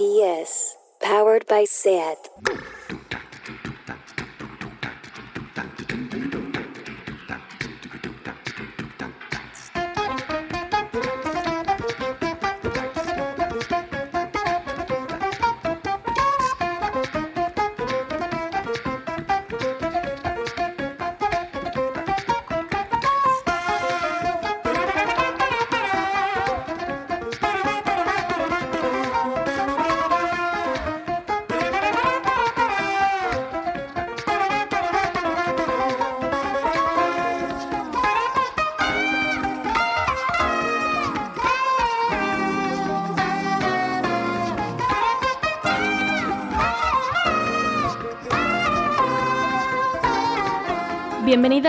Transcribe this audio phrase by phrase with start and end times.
[0.00, 2.16] RPS, powered by SAT.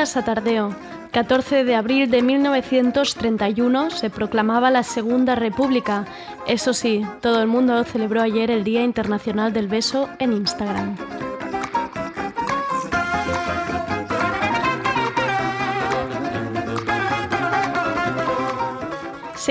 [0.02, 0.76] Bienvenidas a Tardeo.
[1.12, 6.08] 14 de abril de 1931 se proclamaba la Segunda República.
[6.48, 10.96] Eso sí, todo el mundo celebró ayer el Día Internacional del Beso en Instagram.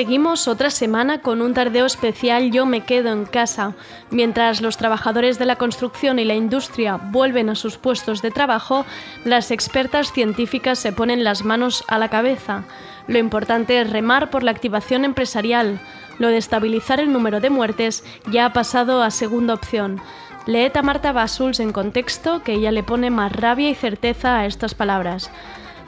[0.01, 3.75] Seguimos otra semana con un tardeo especial Yo me quedo en casa.
[4.11, 8.87] Mientras los trabajadores de la construcción y la industria vuelven a sus puestos de trabajo,
[9.27, 12.65] las expertas científicas se ponen las manos a la cabeza.
[13.09, 15.79] Lo importante es remar por la activación empresarial.
[16.19, 20.01] Lo de estabilizar el número de muertes ya ha pasado a segunda opción.
[20.47, 24.47] Leed a Marta Basuls en contexto que ella le pone más rabia y certeza a
[24.47, 25.31] estas palabras.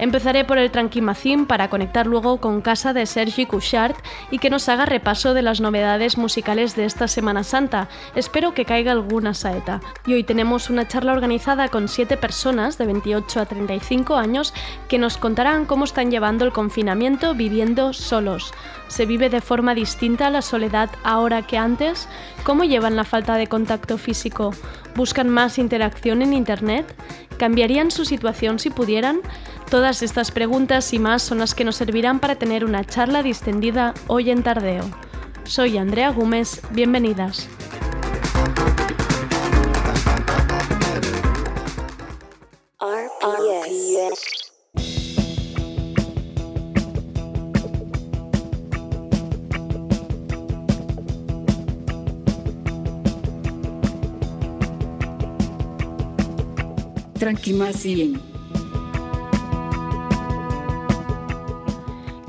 [0.03, 3.95] Empezaré por el Tranquimacín para conectar luego con casa de Sergi Couchard
[4.33, 7.89] y que nos haga repaso de las novedades musicales de esta Semana Santa.
[8.17, 9.81] Espero que caiga alguna saeta.
[10.05, 14.53] Y hoy tenemos una charla organizada con siete personas de 28 a 35 años
[14.89, 18.53] que nos contarán cómo están llevando el confinamiento viviendo solos.
[18.89, 22.09] ¿Se vive de forma distinta la soledad ahora que antes?
[22.43, 24.53] ¿Cómo llevan la falta de contacto físico?
[24.95, 26.95] ¿Buscan más interacción en Internet?
[27.39, 29.21] ¿Cambiarían su situación si pudieran?
[29.71, 33.95] Todas estas preguntas y más son las que nos servirán para tener una charla distendida
[34.07, 34.85] hoy en Tardeo.
[35.45, 37.49] Soy Andrea Gómez, bienvenidas.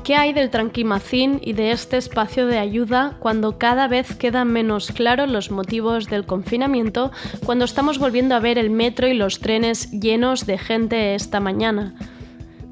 [0.04, 4.92] ¿Qué hay del tranquimacín y de este espacio de ayuda cuando cada vez quedan menos
[4.92, 7.12] claros los motivos del confinamiento,
[7.44, 11.96] cuando estamos volviendo a ver el metro y los trenes llenos de gente esta mañana?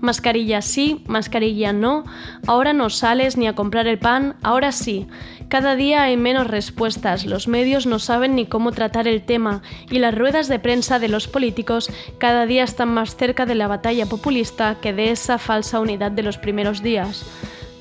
[0.01, 2.03] Mascarilla sí, mascarilla no,
[2.47, 5.07] ahora no sales ni a comprar el pan, ahora sí.
[5.47, 10.00] Cada día hay menos respuestas, los medios no saben ni cómo tratar el tema y
[10.00, 14.06] las ruedas de prensa de los políticos cada día están más cerca de la batalla
[14.06, 17.25] populista que de esa falsa unidad de los primeros días.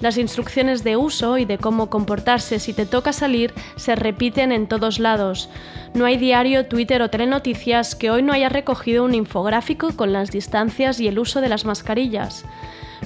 [0.00, 4.66] Las instrucciones de uso y de cómo comportarse si te toca salir se repiten en
[4.66, 5.50] todos lados.
[5.93, 10.31] No hay diario, Twitter o telenoticias que hoy no haya recogido un infográfico con las
[10.31, 12.47] distancias y el uso de las mascarillas.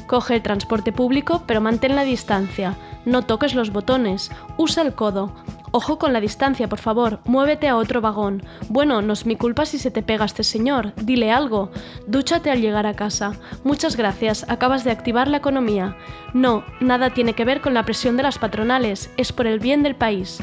[0.07, 2.77] Coge el transporte público, pero mantén la distancia.
[3.05, 4.31] No toques los botones.
[4.57, 5.33] Usa el codo.
[5.73, 7.19] Ojo con la distancia, por favor.
[7.25, 8.45] Muévete a otro vagón.
[8.69, 10.93] Bueno, no es mi culpa si se te pega este señor.
[10.95, 11.71] Dile algo.
[12.07, 13.33] Dúchate al llegar a casa.
[13.65, 14.47] Muchas gracias.
[14.49, 15.97] Acabas de activar la economía.
[16.33, 19.11] No, nada tiene que ver con la presión de las patronales.
[19.17, 20.41] Es por el bien del país.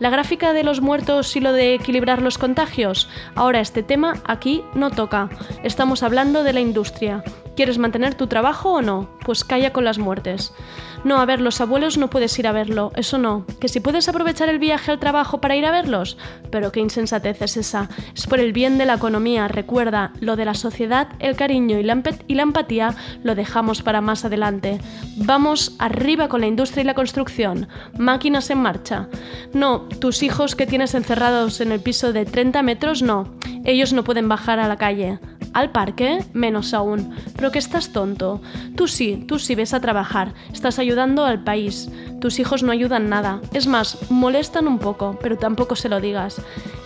[0.00, 3.10] La gráfica de los muertos y lo de equilibrar los contagios.
[3.34, 5.28] Ahora este tema aquí no toca.
[5.62, 7.22] Estamos hablando de la industria.
[7.54, 9.10] ¿Quieres mantener tu trabajo o no?
[9.26, 10.54] Pues calla con las muertes.
[11.02, 13.46] No, a ver, los abuelos no puedes ir a verlo, eso no.
[13.58, 16.18] Que si puedes aprovechar el viaje al trabajo para ir a verlos.
[16.50, 17.88] Pero qué insensatez es esa.
[18.14, 19.48] Es por el bien de la economía.
[19.48, 24.02] Recuerda, lo de la sociedad, el cariño y la, y la empatía lo dejamos para
[24.02, 24.78] más adelante.
[25.16, 27.68] Vamos arriba con la industria y la construcción.
[27.96, 29.08] Máquinas en marcha.
[29.54, 33.34] No, tus hijos que tienes encerrados en el piso de 30 metros, no.
[33.64, 35.18] Ellos no pueden bajar a la calle.
[35.52, 37.14] Al parque, menos aún.
[37.36, 38.40] Pero que estás tonto.
[38.76, 40.32] Tú sí, tú sí ves a trabajar.
[40.52, 41.90] Estás ayudando al país.
[42.20, 43.40] Tus hijos no ayudan nada.
[43.52, 46.40] Es más, molestan un poco, pero tampoco se lo digas.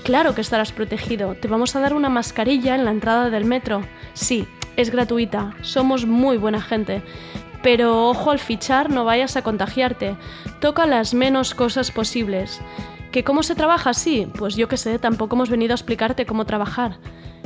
[0.04, 1.34] Claro que estarás protegido.
[1.34, 3.82] Te vamos a dar una mascarilla en la entrada del metro.
[4.14, 4.46] Sí,
[4.76, 5.54] es gratuita.
[5.60, 7.02] Somos muy buena gente.
[7.62, 10.16] Pero ojo al fichar, no vayas a contagiarte.
[10.60, 12.60] Toca las menos cosas posibles.
[13.10, 14.26] ¿Que cómo se trabaja así?
[14.38, 16.98] Pues yo qué sé, tampoco hemos venido a explicarte cómo trabajar.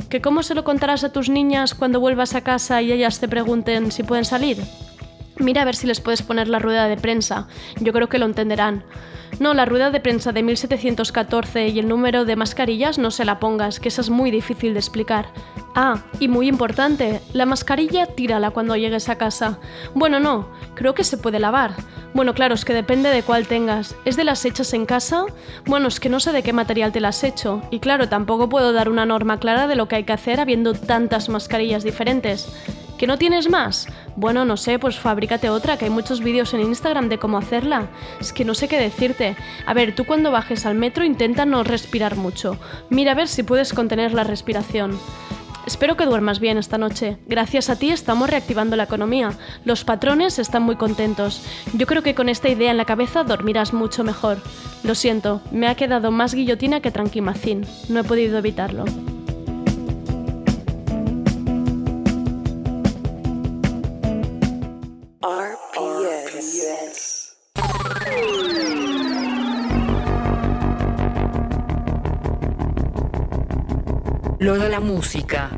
[0.09, 3.27] ¿Que cómo se lo contarás a tus niñas cuando vuelvas a casa y ellas te
[3.27, 4.57] pregunten si pueden salir?
[5.37, 7.47] Mira a ver si les puedes poner la rueda de prensa,
[7.79, 8.83] yo creo que lo entenderán.
[9.39, 13.39] No, la rueda de prensa de 1714 y el número de mascarillas no se la
[13.39, 15.27] pongas, que esa es muy difícil de explicar.
[15.75, 19.57] Ah, y muy importante, la mascarilla tírala cuando llegues a casa.
[19.93, 21.73] Bueno, no, creo que se puede lavar.
[22.13, 23.95] Bueno, claro, es que depende de cuál tengas.
[24.03, 25.25] ¿Es de las hechas en casa?
[25.65, 27.61] Bueno, es que no sé de qué material te las has hecho.
[27.71, 30.73] Y claro, tampoco puedo dar una norma clara de lo que hay que hacer habiendo
[30.73, 32.51] tantas mascarillas diferentes.
[32.99, 33.87] ¿Que no tienes más?
[34.17, 37.87] Bueno, no sé, pues fabrícate otra, que hay muchos vídeos en Instagram de cómo hacerla.
[38.19, 39.37] Es que no sé qué decirte.
[39.65, 42.57] A ver, tú cuando bajes al metro intenta no respirar mucho.
[42.89, 44.99] Mira a ver si puedes contener la respiración.
[45.65, 47.15] Espero que duermas bien esta noche.
[47.25, 49.31] Gracias a ti estamos reactivando la economía.
[49.63, 51.41] Los patrones están muy contentos.
[51.75, 54.39] Yo creo que con esta idea en la cabeza dormirás mucho mejor.
[54.83, 57.65] Lo siento, me ha quedado más guillotina que tranquimacín.
[57.87, 58.83] No he podido evitarlo.
[74.39, 75.49] Lo de la música.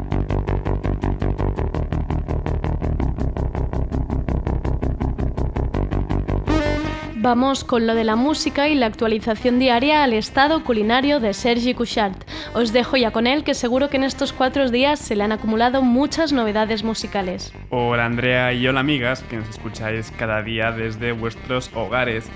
[7.23, 11.75] Vamos con lo de la música y la actualización diaria al estado culinario de Sergi
[11.75, 12.15] Couchard.
[12.55, 15.31] Os dejo ya con él, que seguro que en estos cuatro días se le han
[15.31, 17.53] acumulado muchas novedades musicales.
[17.69, 22.27] Hola Andrea y hola amigas, que nos escucháis cada día desde vuestros hogares.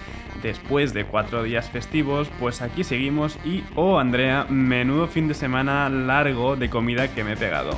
[0.43, 5.89] Después de cuatro días festivos, pues aquí seguimos y, oh Andrea, menudo fin de semana
[5.89, 7.71] largo de comida que me he pegado.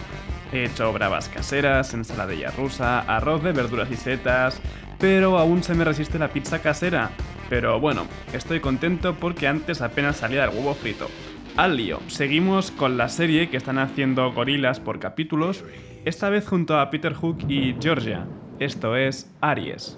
[0.51, 4.61] He hecho bravas caseras, ensaladilla rusa, arroz de verduras y setas,
[4.99, 7.11] pero aún se me resiste la pizza casera.
[7.49, 11.07] Pero bueno, estoy contento porque antes apenas salía el huevo frito.
[11.55, 15.63] Al lío, seguimos con la serie que están haciendo gorilas por capítulos,
[16.05, 18.25] esta vez junto a Peter Hook y Georgia.
[18.59, 19.95] Esto es Aries.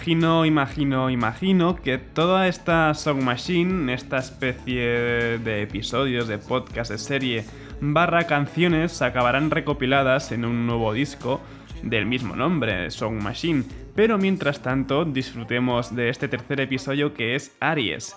[0.00, 6.96] Imagino, imagino, imagino que toda esta Song Machine, esta especie de episodios, de podcast, de
[6.96, 7.44] serie,
[7.82, 11.42] barra canciones, acabarán recopiladas en un nuevo disco
[11.82, 13.64] del mismo nombre, Song Machine.
[13.94, 18.16] Pero mientras tanto, disfrutemos de este tercer episodio que es Aries.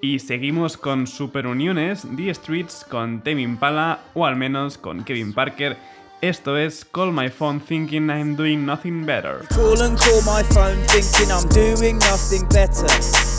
[0.00, 5.34] Y seguimos con Super Uniones, The Streets, con Tame Impala, o al menos con Kevin
[5.34, 5.76] Parker
[6.22, 9.46] Esto es Call My Phone Thinking I'm Doing Nothing Better.
[9.54, 12.92] Call and call my phone thinking I'm doing nothing better.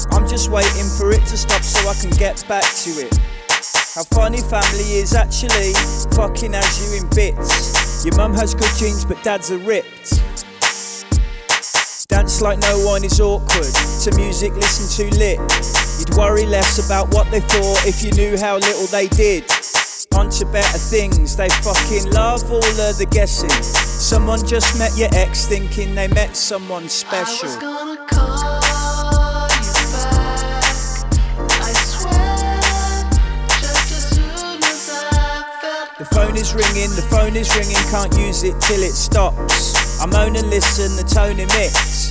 [0.10, 3.16] I'm just waiting for it to stop so I can get back to it.
[3.94, 5.74] How funny family is actually
[6.16, 8.04] fucking has you in bits.
[8.04, 10.18] Your mum has good genes, but dad's are ripped.
[12.08, 13.74] Dance like no one is awkward.
[14.06, 15.38] To music, listen to lit.
[16.00, 19.46] You'd worry less about what they thought if you knew how little they did
[20.16, 21.36] onto better things.
[21.36, 23.50] They fucking love all of the guessing.
[23.50, 27.50] Someone just met your ex thinking they met someone special.
[36.00, 40.02] The phone is ringing, the phone is ringing, can't use it till it stops.
[40.02, 42.10] I moan and listen, the tone emits.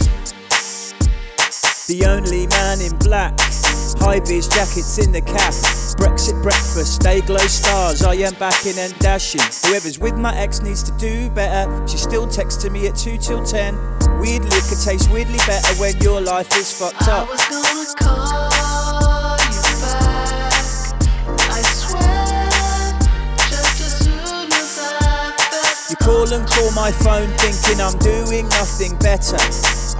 [1.88, 3.34] The only man in black,
[3.98, 5.79] high vis jackets in the caf.
[6.00, 9.42] Brexit breakfast, day glow stars, I am backing and dashing.
[9.68, 11.70] Whoever's with my ex needs to do better.
[11.86, 13.74] She's still texting me at 2 till 10.
[14.18, 17.28] Weird liquor tastes weirdly better when your life is fucked up.
[17.28, 20.52] I was gonna call you back,
[21.50, 22.96] I swear,
[23.50, 25.90] just as soon as I bet.
[25.90, 29.36] You call and call my phone thinking I'm doing nothing better.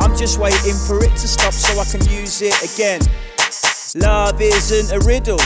[0.01, 3.01] I'm just waiting for it to stop so I can use it again.
[3.97, 5.41] Love isn't a riddle,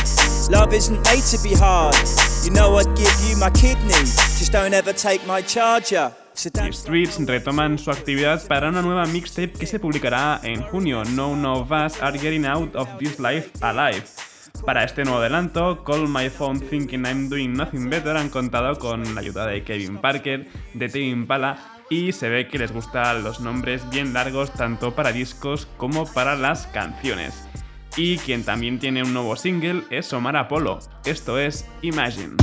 [0.50, 1.96] love isn't made to be hard.
[2.44, 3.94] You know I'd give you my kidney,
[4.36, 6.12] just don't ever take my charger.
[6.34, 11.46] The Streets retoman su actividad para una nueva mixtape que se publicará en junio, None
[11.46, 14.02] of Us Are Getting Out of This Life Alive.
[14.66, 19.14] Para este nuevo adelanto, Call My Phone Thinking I'm Doing Nothing Better han contado con
[19.14, 23.40] la ayuda de Kevin Parker, de Tame Impala y se ve que les gustan los
[23.40, 27.32] nombres bien largos tanto para discos como para las canciones.
[27.96, 32.34] Y quien también tiene un nuevo single es Omar Apollo, esto es Imagine.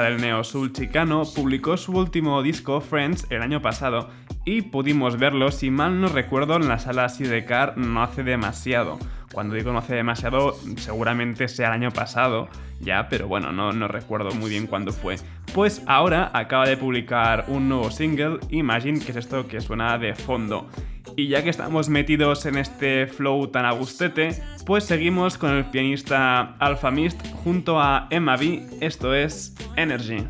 [0.00, 4.08] Del neo soul chicano, publicó su último disco, Friends, el año pasado,
[4.46, 8.98] y pudimos verlo, si mal no recuerdo, en la sala Sidecar no hace demasiado.
[9.32, 12.48] Cuando digo no hace demasiado, seguramente sea el año pasado,
[12.80, 15.16] ya, pero bueno, no, recuerdo muy bien cuándo fue.
[15.54, 20.14] Pues ahora acaba de publicar un nuevo single, Imagine, que es esto que suena de
[20.14, 20.68] fondo.
[21.16, 26.56] Y ya que estamos metidos en este flow tan agustete, pues seguimos con el pianista
[26.58, 30.26] Alpha Mist junto a Emma B, esto es Energy.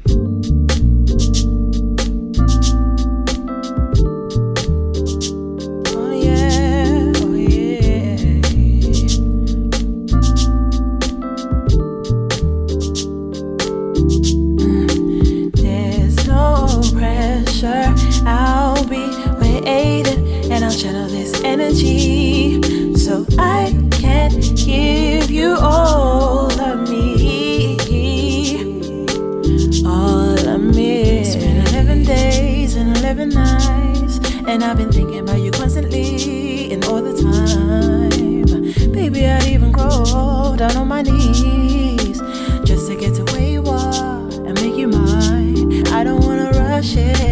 [32.74, 34.18] And 11 nights.
[34.46, 38.92] And I've been thinking about you constantly and all the time.
[38.92, 42.18] Baby, I'd even crawl down on my knees
[42.64, 45.86] just to get to where you are and make you mine.
[45.88, 47.31] I don't wanna rush it.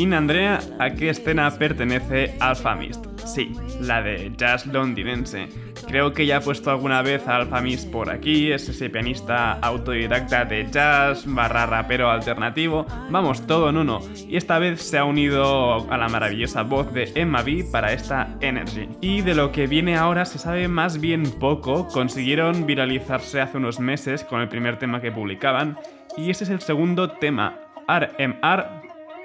[0.00, 3.04] Adivina Andrea a qué escena pertenece Alpha Mist.
[3.26, 3.52] Sí,
[3.82, 5.46] la de jazz londinense.
[5.86, 9.52] Creo que ya he puesto alguna vez a Alpha Mist por aquí, es ese pianista
[9.60, 14.00] autodidacta de jazz, barra rapero alternativo, vamos, todo en uno.
[14.26, 18.38] Y esta vez se ha unido a la maravillosa voz de Emma B para esta
[18.40, 18.88] Energy.
[19.02, 23.80] Y de lo que viene ahora se sabe más bien poco, consiguieron viralizarse hace unos
[23.80, 25.76] meses con el primer tema que publicaban,
[26.16, 28.79] y ese es el segundo tema, RMR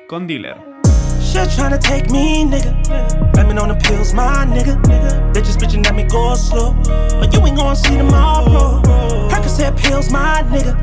[0.07, 0.55] con Dealer.
[1.21, 3.33] Shit tryna take me, nigga.
[3.33, 4.75] Blaming on the pills, my nigga.
[5.33, 6.73] They just bitching at me go slow.
[7.19, 8.81] But you ain't gonna see tomorrow.
[9.29, 10.73] Percocet pills, my nigga.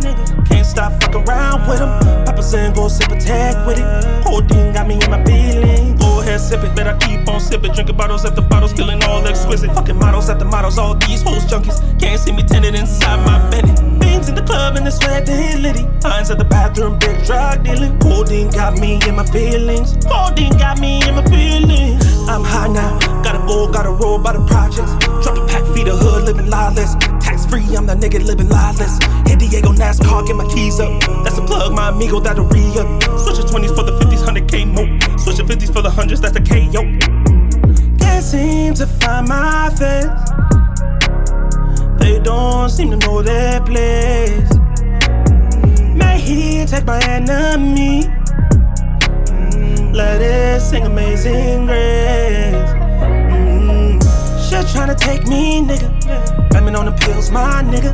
[0.48, 2.24] Can't stop fucking around with them.
[2.24, 4.24] Papa saying go sip a tag with it.
[4.24, 6.00] Holding got me in my feelings.
[6.00, 6.74] Go ahead, sip it.
[6.74, 7.72] Better keep on sipping.
[7.72, 9.72] Drinking bottles after bottles, feeling all exquisite.
[9.72, 11.78] Fucking models after models, all these hoes junkies.
[12.00, 14.01] Can't see me tinted inside my Bentley.
[14.12, 15.84] In the club and the sweat, they litty.
[16.04, 18.00] Lines at the bathroom, big drug dealing.
[18.00, 19.96] Holding got me in my feelings.
[20.06, 22.04] Holding got me in my feelings.
[22.28, 24.94] I'm high now, gotta go, gotta roll by the projects.
[25.24, 26.94] Drop a pack, feed the hood, living lawless.
[27.20, 28.98] Tax free, I'm the nigga living lawless.
[29.26, 31.00] Hit Diego NASCAR, get my keys up.
[31.24, 33.02] That's a plug, my amigo, that'll re up.
[33.18, 35.18] Switching 20s for the 50s, 100k more.
[35.18, 36.82] Switching 50s for the 100s, that's the KO.
[37.98, 40.61] Can't seem to find my face.
[42.02, 44.50] They don't seem to know their place.
[45.94, 48.08] May he take my enemy.
[49.92, 52.70] Let it sing amazing grace.
[53.30, 54.02] Mm.
[54.42, 56.50] Shit tryna take me, nigga.
[56.50, 57.92] Blaming on the pills, my nigga.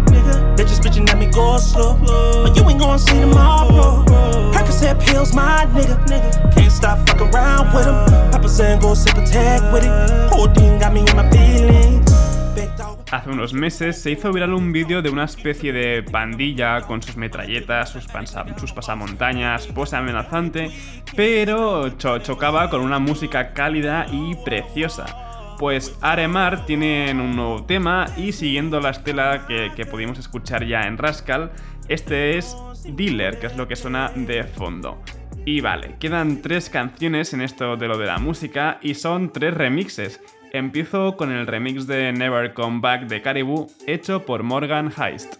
[0.57, 1.99] They just bitching at me go slow.
[2.43, 4.07] But you ain't gonna see tomorrow.
[4.55, 6.55] Percocet pills, my nigga.
[6.55, 8.31] Can't stop fucking around with them.
[8.33, 9.21] Papa saying go sip a
[9.71, 10.31] with it.
[10.31, 11.68] Codeine got me in my feelings.
[13.11, 17.17] Hace unos meses se hizo viral un vídeo de una especie de pandilla con sus
[17.17, 18.07] metralletas, sus,
[18.73, 20.71] pasamontañas, pose amenazante,
[21.17, 25.57] pero cho- chocaba con una música cálida y preciosa.
[25.59, 30.83] Pues Aremar tienen un nuevo tema y siguiendo la estela que, que pudimos escuchar ya
[30.83, 31.51] en Rascal,
[31.89, 35.03] este es Dealer, que es lo que suena de fondo.
[35.47, 39.55] Y vale, quedan tres canciones en esto de lo de la música y son tres
[39.55, 40.21] remixes.
[40.53, 45.37] Empiezo con el remix de Never Come Back de Caribou, hecho por Morgan Heist.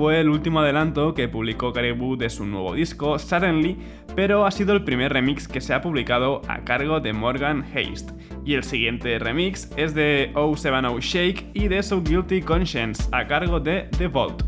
[0.00, 3.76] Fue el último adelanto que publicó Caribou de su nuevo disco, Suddenly,
[4.16, 8.14] pero ha sido el primer remix que se ha publicado a cargo de Morgan Haste.
[8.42, 13.60] Y el siguiente remix es de 070 Shake y de So Guilty Conscience, a cargo
[13.60, 14.42] de The Vault.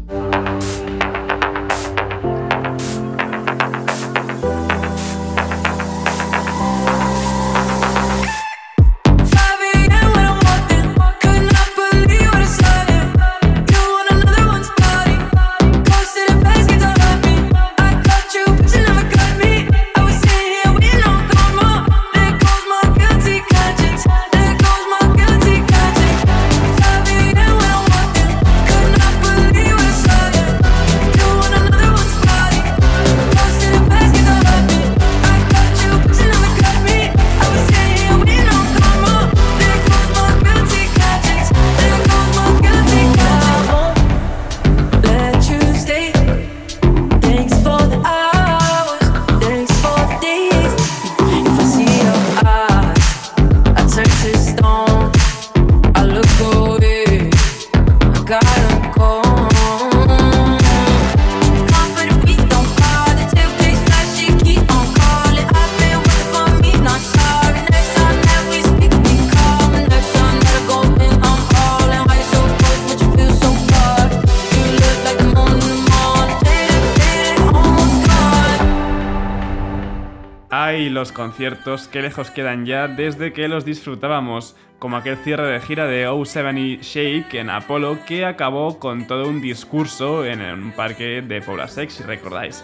[81.32, 86.04] Conciertos, qué lejos quedan ya desde que los disfrutábamos, como aquel cierre de gira de
[86.04, 91.94] 070 Shake en Apolo que acabó con todo un discurso en un parque de Poblasex,
[91.94, 92.62] si recordáis.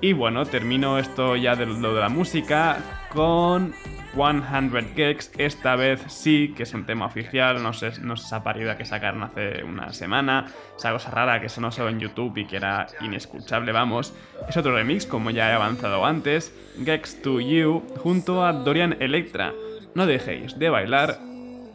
[0.00, 2.78] Y bueno, termino esto ya de lo de la música
[3.16, 3.72] con
[4.14, 8.44] 100 Gex, esta vez sí, que es un tema oficial, no sé, no sé esa
[8.44, 12.44] parida que sacaron hace una semana, esa cosa rara que sonó solo en YouTube y
[12.44, 14.12] que era inescuchable, vamos.
[14.48, 19.54] Es otro remix, como ya he avanzado antes, Gex to You, junto a Dorian Electra.
[19.94, 21.18] No dejéis de bailar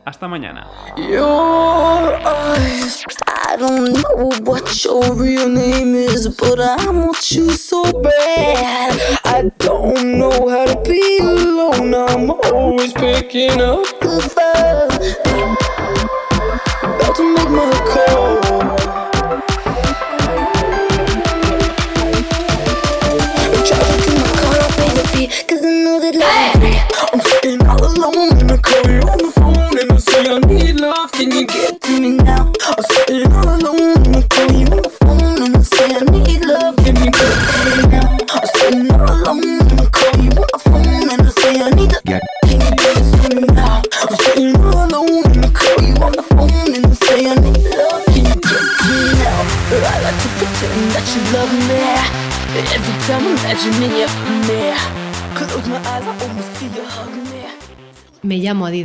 [0.05, 0.67] Hasta mañana.
[0.97, 3.03] Your eyes.
[3.27, 4.01] I don't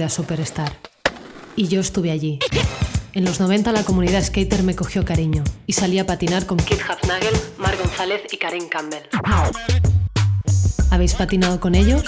[0.09, 0.73] Superstar.
[1.57, 2.39] Y yo estuve allí.
[3.13, 6.81] En los 90 la comunidad skater me cogió cariño y salí a patinar con Kit
[6.87, 9.05] Hafnagel, Mar González y Karen Campbell.
[10.91, 12.03] ¿Habéis patinado con ellos?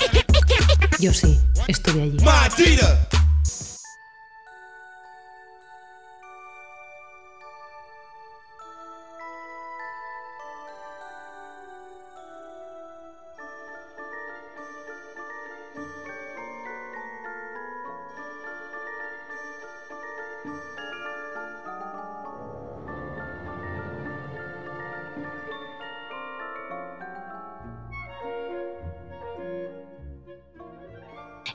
[0.99, 2.19] Yo sí, estuve allí.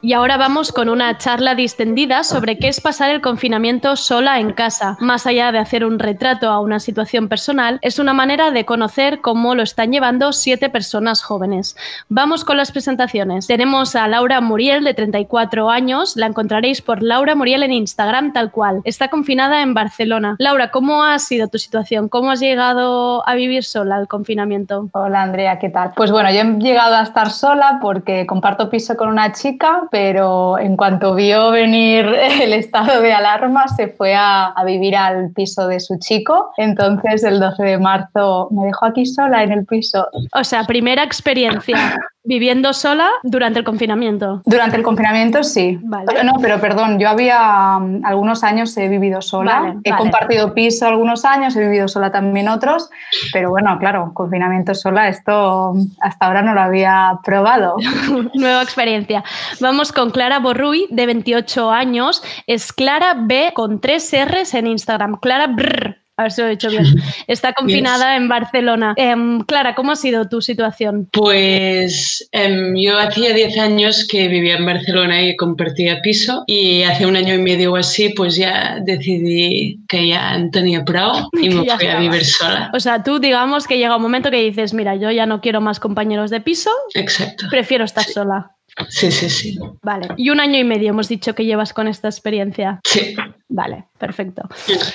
[0.06, 4.52] Y ahora vamos con una charla distendida sobre qué es pasar el confinamiento sola en
[4.52, 4.98] casa.
[5.00, 9.22] Más allá de hacer un retrato a una situación personal, es una manera de conocer
[9.22, 11.78] cómo lo están llevando siete personas jóvenes.
[12.10, 13.48] Vamos con las presentaciones.
[13.48, 16.18] Tenemos a Laura Muriel, de 34 años.
[16.18, 18.82] La encontraréis por Laura Muriel en Instagram, tal cual.
[18.84, 20.36] Está confinada en Barcelona.
[20.38, 22.10] Laura, ¿cómo ha sido tu situación?
[22.10, 24.90] ¿Cómo has llegado a vivir sola el confinamiento?
[24.92, 25.94] Hola Andrea, ¿qué tal?
[25.96, 30.58] Pues bueno, yo he llegado a estar sola porque comparto piso con una chica, pero
[30.58, 32.04] en cuanto vio venir
[32.42, 36.52] el estado de alarma se fue a, a, vivir al piso de su chico.
[36.58, 40.08] Entonces el 12 de marzo me dejó aquí sola en el piso.
[40.34, 44.42] O sea, primera experiencia viviendo sola durante el confinamiento.
[44.46, 45.80] Durante el confinamiento sí.
[45.82, 46.06] Vale.
[46.08, 49.60] Pero no, pero perdón, yo había um, algunos años he vivido sola.
[49.60, 50.02] Vale, he vale.
[50.02, 52.90] compartido piso algunos años, he vivido sola también otros,
[53.32, 57.76] pero bueno, claro, confinamiento sola, esto hasta ahora no lo había probado.
[58.34, 59.24] Nueva experiencia.
[59.60, 62.24] Vamos con Clara Borruy, de 28 años.
[62.48, 65.18] Es Clara B con tres R's en Instagram.
[65.20, 66.03] Clara Brr.
[66.16, 66.86] A ver si lo he dicho bien.
[67.28, 68.94] Está confinada en Barcelona.
[68.98, 71.10] Em, Clara, ¿cómo ha sido tu situación?
[71.12, 77.08] Pues em, yo hacía 10 años que vivía en Barcelona y compartía piso y hace
[77.08, 81.66] un año y medio o así pues ya decidí que ya tenía prou y me
[81.78, 82.70] fui a vivir sola.
[82.74, 85.62] O sea, tú digamos que llega un momento que dices, mira, yo ya no quiero
[85.62, 87.48] más compañeros de piso, Exacto.
[87.50, 88.52] prefiero estar sola.
[88.90, 89.58] Sí, sí, sí.
[89.82, 90.10] Vale.
[90.18, 92.80] Y un año y medio hemos dicho que llevas con esta experiencia.
[92.84, 93.16] Sí.
[93.56, 94.42] Vale, perfecto.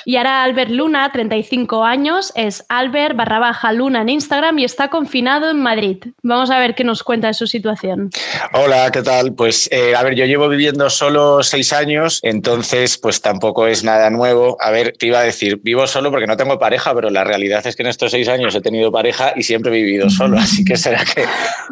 [0.03, 4.89] Y ahora Albert Luna, 35 años, es Albert barra baja Luna en Instagram y está
[4.89, 5.97] confinado en Madrid.
[6.23, 8.09] Vamos a ver qué nos cuenta de su situación.
[8.51, 9.33] Hola, ¿qué tal?
[9.33, 14.09] Pues eh, a ver, yo llevo viviendo solo seis años, entonces pues tampoco es nada
[14.09, 14.57] nuevo.
[14.59, 17.65] A ver, te iba a decir, vivo solo porque no tengo pareja, pero la realidad
[17.65, 20.65] es que en estos seis años he tenido pareja y siempre he vivido solo, así
[20.65, 21.23] que será que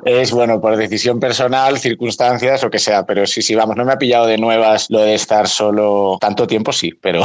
[0.06, 3.94] es bueno por decisión personal, circunstancias o que sea, pero sí, sí, vamos, no me
[3.94, 7.22] ha pillado de nuevas lo de estar solo tanto tiempo, sí, pero,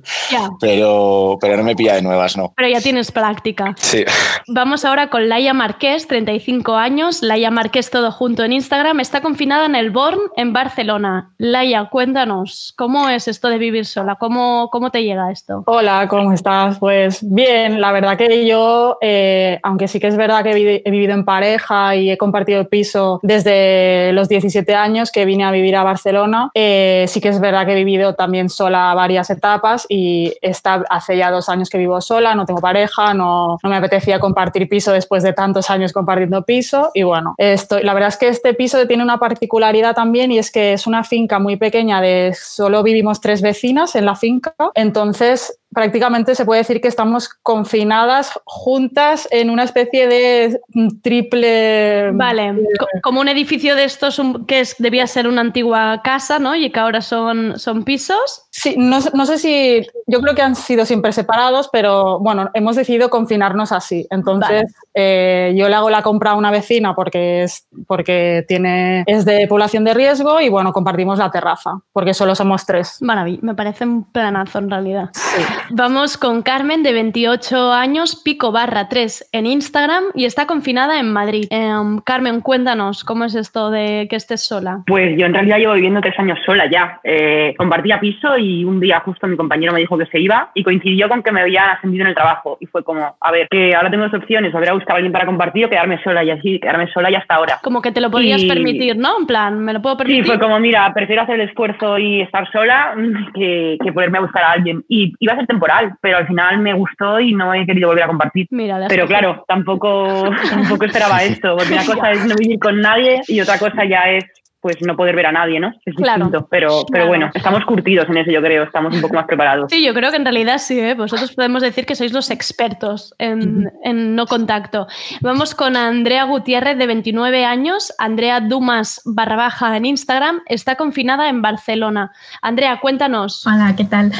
[0.60, 2.52] pero, pero no me pilla de nuevas, no.
[2.56, 3.74] pero ya tienes práctica.
[3.78, 4.04] Sí.
[4.48, 7.22] Vamos ahora con Laia Marqués, 35 años.
[7.22, 9.00] Laia Marqués todo junto en Instagram.
[9.00, 11.32] Está confinada en el Born, en Barcelona.
[11.38, 14.16] Laia, cuéntanos, ¿cómo es esto de vivir sola?
[14.16, 15.62] ¿Cómo, cómo te llega esto?
[15.66, 16.78] Hola, ¿cómo estás?
[16.78, 21.14] Pues bien, la verdad que yo, eh, aunque sí que es verdad que he vivido
[21.14, 25.76] en pareja y he compartido el piso desde los 17 años que vine a vivir
[25.76, 30.34] a Barcelona, eh, sí que es verdad que he vivido también sola varias etapas y
[30.40, 34.20] está, hace ya dos años que vivo sola, no tengo pareja, no, no me apetecía
[34.20, 38.28] compartir piso después de tantos años compartiendo piso y bueno, estoy, la verdad es que
[38.28, 42.34] este piso tiene una particularidad también y es que es una finca muy pequeña de
[42.38, 48.32] solo vivimos tres vecinas en la finca, entonces prácticamente se puede decir que estamos confinadas
[48.44, 50.60] juntas en una especie de
[51.02, 52.10] triple...
[52.12, 56.54] Vale, co- como un edificio de estos que es- debía ser una antigua casa, ¿no?
[56.56, 58.46] Y que ahora son, son pisos.
[58.60, 62.76] Sí, no, no, sé si, yo creo que han sido siempre separados, pero bueno, hemos
[62.76, 64.06] decidido confinarnos así.
[64.10, 64.66] Entonces, vale.
[64.92, 69.46] eh, yo le hago la compra a una vecina porque, es, porque tiene, es de
[69.48, 72.98] población de riesgo y bueno, compartimos la terraza, porque solo somos tres.
[73.00, 75.08] Maravilla, me parece un planazo en realidad.
[75.14, 75.42] Sí.
[75.70, 81.10] Vamos con Carmen, de 28 años, pico barra 3 en Instagram y está confinada en
[81.14, 81.46] Madrid.
[81.48, 81.72] Eh,
[82.04, 84.82] Carmen, cuéntanos, ¿cómo es esto de que estés sola?
[84.86, 87.00] Pues yo en realidad llevo viviendo tres años sola ya.
[87.04, 90.62] Eh, compartía piso y un día justo mi compañero me dijo que se iba y
[90.62, 93.74] coincidió con que me habían ascendido en el trabajo y fue como, a ver, que
[93.74, 96.30] ahora tengo dos opciones, volver a buscar a alguien para compartir o quedarme sola y
[96.30, 97.58] así, quedarme sola y hasta ahora.
[97.62, 98.48] Como que te lo podías y...
[98.48, 99.18] permitir, ¿no?
[99.18, 100.24] En plan, ¿me lo puedo permitir?
[100.24, 102.94] Sí, fue como, mira, prefiero hacer el esfuerzo y estar sola
[103.34, 104.84] que, que ponerme a buscar a alguien.
[104.88, 108.04] Y iba a ser temporal, pero al final me gustó y no he querido volver
[108.04, 108.46] a compartir.
[108.50, 113.20] Mira, pero claro, tampoco, tampoco esperaba esto, porque una cosa es no vivir con nadie
[113.28, 114.24] y otra cosa ya es
[114.60, 115.72] pues no poder ver a nadie, ¿no?
[115.86, 116.24] Es claro.
[116.24, 116.86] distinto, pero, Claro.
[116.92, 119.70] pero bueno, estamos curtidos en eso, yo creo, estamos un poco más preparados.
[119.70, 120.94] Sí, yo creo que en realidad sí, ¿eh?
[120.94, 124.86] vosotros podemos decir que sois los expertos en, en, no contacto.
[125.22, 131.28] Vamos con Andrea Gutiérrez, de 29 años, Andrea Dumas barra baja en Instagram, está confinada
[131.28, 132.12] en Barcelona.
[132.42, 133.46] Andrea, cuéntanos.
[133.46, 134.12] Hola, ¿qué tal?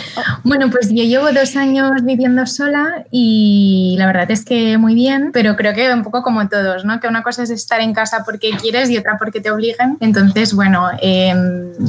[0.44, 5.31] Bueno, pues yo llevo dos años viviendo sola y la verdad es que muy bien,
[5.33, 6.98] pero creo que un poco como todos, ¿no?
[6.98, 9.98] Que una cosa es estar en casa porque quieres y otra porque te obligan.
[10.00, 11.35] Entonces, entonces, bueno, eh,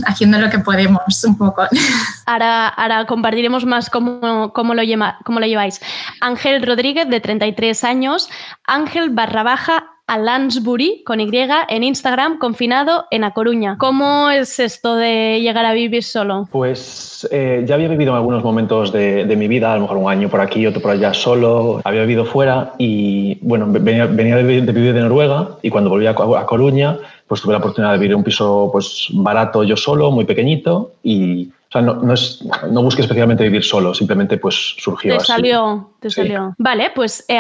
[0.08, 1.64] haciendo lo que podemos un poco.
[2.26, 5.82] Ahora, ahora compartiremos más cómo, cómo, lo lleva, cómo lo lleváis.
[6.22, 8.30] Ángel Rodríguez, de 33 años,
[8.66, 11.32] Ángel barra baja a Lansbury con Y
[11.70, 13.78] en Instagram, confinado en A Coruña.
[13.78, 16.50] ¿Cómo es esto de llegar a vivir solo?
[16.52, 19.96] Pues eh, ya había vivido en algunos momentos de, de, mi vida, a lo mejor
[19.96, 24.36] un año por aquí, otro por allá solo, había vivido fuera y bueno, venía, venía
[24.36, 26.98] de, de, vivir de Noruega y cuando volví a, a Coruña
[27.32, 30.96] pues tuve la oportunidad de vivir en un piso pues barato yo solo, muy pequeñito
[31.02, 35.18] y o sea, no, no, es, no busqué especialmente vivir solo, simplemente pues surgió te
[35.20, 35.28] así.
[35.28, 36.54] Salió, te salió.
[36.58, 37.40] Vale, pues eh,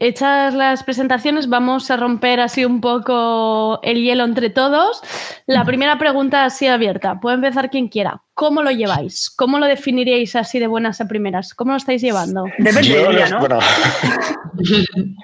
[0.00, 5.00] hechas las presentaciones, vamos a romper así un poco el hielo entre todos.
[5.46, 8.20] La primera pregunta así abierta, puede empezar quien quiera.
[8.38, 9.34] ¿Cómo lo lleváis?
[9.36, 11.54] ¿Cómo lo definiríais así de buenas a primeras?
[11.54, 12.44] ¿Cómo lo estáis llevando?
[12.58, 13.40] Depende del día, ¿no?
[13.40, 13.58] Bueno.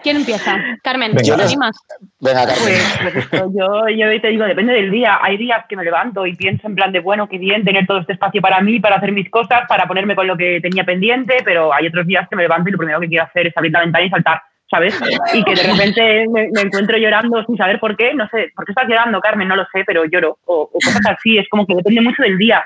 [0.02, 0.56] ¿Quién empieza?
[0.82, 1.76] Carmen, Venga, ¿te animas?
[2.18, 2.74] Venga, Carmen.
[3.02, 5.20] Pues, pues yo, yo te digo, depende del día.
[5.22, 7.98] Hay días que me levanto y pienso en plan de, bueno, qué bien tener todo
[7.98, 11.36] este espacio para mí, para hacer mis cosas, para ponerme con lo que tenía pendiente,
[11.44, 13.70] pero hay otros días que me levanto y lo primero que quiero hacer es abrir
[13.70, 14.42] la ventana y saltar.
[14.68, 15.00] ¿sabes?
[15.32, 18.64] Y que de repente me, me, encuentro llorando sin saber por qué, no sé, ¿por
[18.64, 19.46] qué estás llorando, Carmen?
[19.46, 22.38] No lo sé, pero lloro, o, o cosas así, es como que depende mucho del
[22.38, 22.64] día.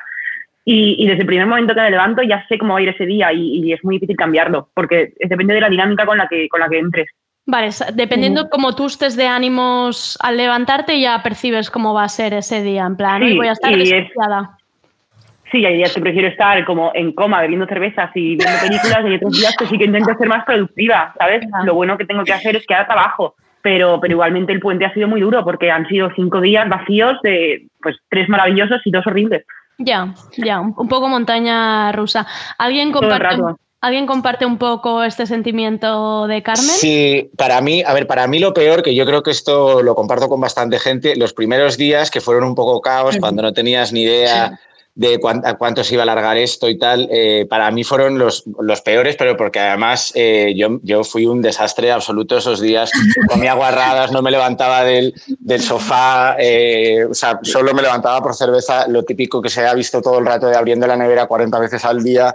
[0.71, 2.91] Y, y, desde el primer momento que me levanto ya sé cómo va a ir
[2.91, 6.29] ese día y, y, es muy difícil cambiarlo, porque depende de la dinámica con la
[6.29, 7.09] que, con la que entres.
[7.47, 8.49] Vale, dependiendo mm.
[8.51, 12.85] cómo tú estés de ánimos al levantarte, ya percibes cómo va a ser ese día,
[12.85, 14.59] en plan, sí, voy a estar desquiciada.
[15.51, 19.15] Sí, hay días que prefiero estar como en coma bebiendo cervezas y viendo películas y
[19.15, 21.47] otros días que sí que intento ser más productiva, ¿sabes?
[21.65, 24.85] Lo bueno que tengo que hacer es que haga trabajo, pero, pero igualmente el puente
[24.85, 28.91] ha sido muy duro porque han sido cinco días vacíos de pues tres maravillosos y
[28.91, 29.47] dos horribles.
[29.79, 32.27] Ya, ya, un poco montaña rusa.
[32.59, 33.41] ¿Alguien comparte,
[33.81, 36.67] ¿Alguien comparte un poco este sentimiento de Carmen?
[36.67, 39.95] Sí, para mí, a ver, para mí lo peor, que yo creo que esto lo
[39.95, 43.93] comparto con bastante gente, los primeros días que fueron un poco caos, cuando no tenías
[43.93, 44.59] ni idea...
[44.99, 48.43] De cuánto, cuánto se iba a alargar esto y tal, eh, para mí fueron los,
[48.59, 52.91] los, peores, pero porque además eh, yo, yo fui un desastre absoluto esos días,
[53.29, 58.35] comía guarradas, no me levantaba del, del sofá, eh, o sea, solo me levantaba por
[58.35, 61.61] cerveza, lo típico que se ha visto todo el rato de abriendo la nevera 40
[61.61, 62.35] veces al día,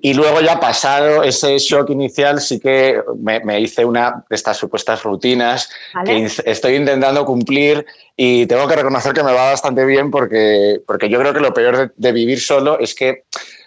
[0.00, 4.56] y luego ya pasado ese shock inicial sí que me, me hice una de estas
[4.56, 6.28] supuestas rutinas ¿Vale?
[6.28, 7.84] que estoy intentando cumplir
[8.16, 11.52] y tengo que reconocer que me va bastante bien porque, porque yo creo que lo
[11.52, 13.24] peor de, de vivir solo es que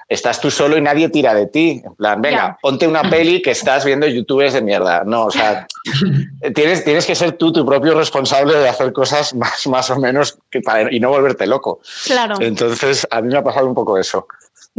[0.07, 1.81] estás tú solo y nadie tira de ti.
[1.83, 2.57] En plan, venga, yeah.
[2.61, 5.03] ponte una peli que estás viendo youtubers de mierda.
[5.05, 5.67] No, o sea,
[6.55, 10.37] tienes, tienes que ser tú tu propio responsable de hacer cosas más, más o menos
[10.49, 11.81] que para, y no volverte loco.
[12.05, 12.35] Claro.
[12.39, 14.27] Entonces, a mí me ha pasado un poco eso.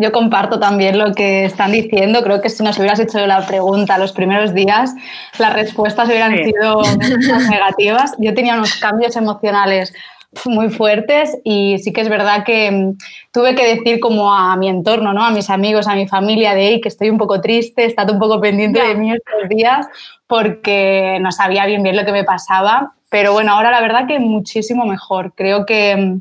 [0.01, 2.23] Yo comparto también lo que están diciendo.
[2.23, 4.95] Creo que si nos hubieras hecho la pregunta los primeros días,
[5.39, 6.45] las respuestas hubieran sí.
[6.45, 6.83] sido
[7.51, 8.15] negativas.
[8.19, 9.93] Yo tenía unos cambios emocionales
[10.45, 12.99] muy fuertes y sí que es verdad que mm,
[13.33, 15.25] tuve que decir como a mi entorno, ¿no?
[15.25, 18.19] a mis amigos, a mi familia de hey, que estoy un poco triste, estad un
[18.19, 18.89] poco pendiente yeah.
[18.89, 19.87] de mí estos días
[20.27, 22.95] porque no sabía bien bien lo que me pasaba.
[23.11, 25.33] Pero bueno, ahora la verdad que muchísimo mejor.
[25.35, 26.21] Creo que, mm,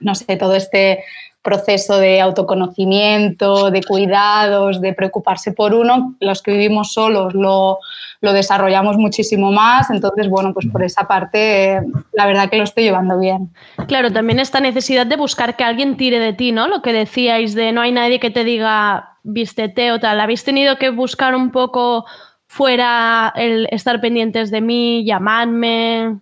[0.00, 1.04] no sé, todo este
[1.42, 7.78] proceso de autoconocimiento, de cuidados, de preocuparse por uno, los que vivimos solos lo,
[8.20, 9.90] lo desarrollamos muchísimo más.
[9.90, 11.80] Entonces, bueno, pues por esa parte, eh,
[12.12, 13.50] la verdad que lo estoy llevando bien.
[13.88, 16.68] Claro, también esta necesidad de buscar que alguien tire de ti, ¿no?
[16.68, 20.20] Lo que decíais de no hay nadie que te diga vístete o tal.
[20.20, 22.04] ¿Habéis tenido que buscar un poco
[22.46, 26.18] fuera el estar pendientes de mí, llamarme?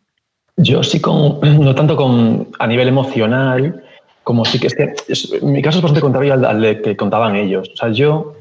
[0.56, 3.82] Yo sí con, no tanto con a nivel emocional,
[4.30, 4.94] como sí que es que,
[5.42, 7.68] mi caso es bastante contrario al, que contaban ellos.
[7.74, 8.34] O sea, yo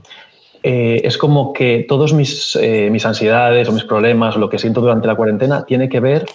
[0.61, 4.81] eh, es como que todos mis, eh, mis ansiedades o mis problemas lo que siento
[4.81, 6.27] durante la cuarentena tiene que ver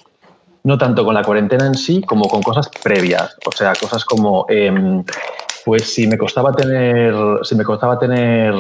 [0.65, 3.37] no tanto con la cuarentena en sí como con cosas previas.
[3.47, 5.05] O sea, cosas como, em,
[5.65, 8.53] pues si me costaba tener, si me costaba tener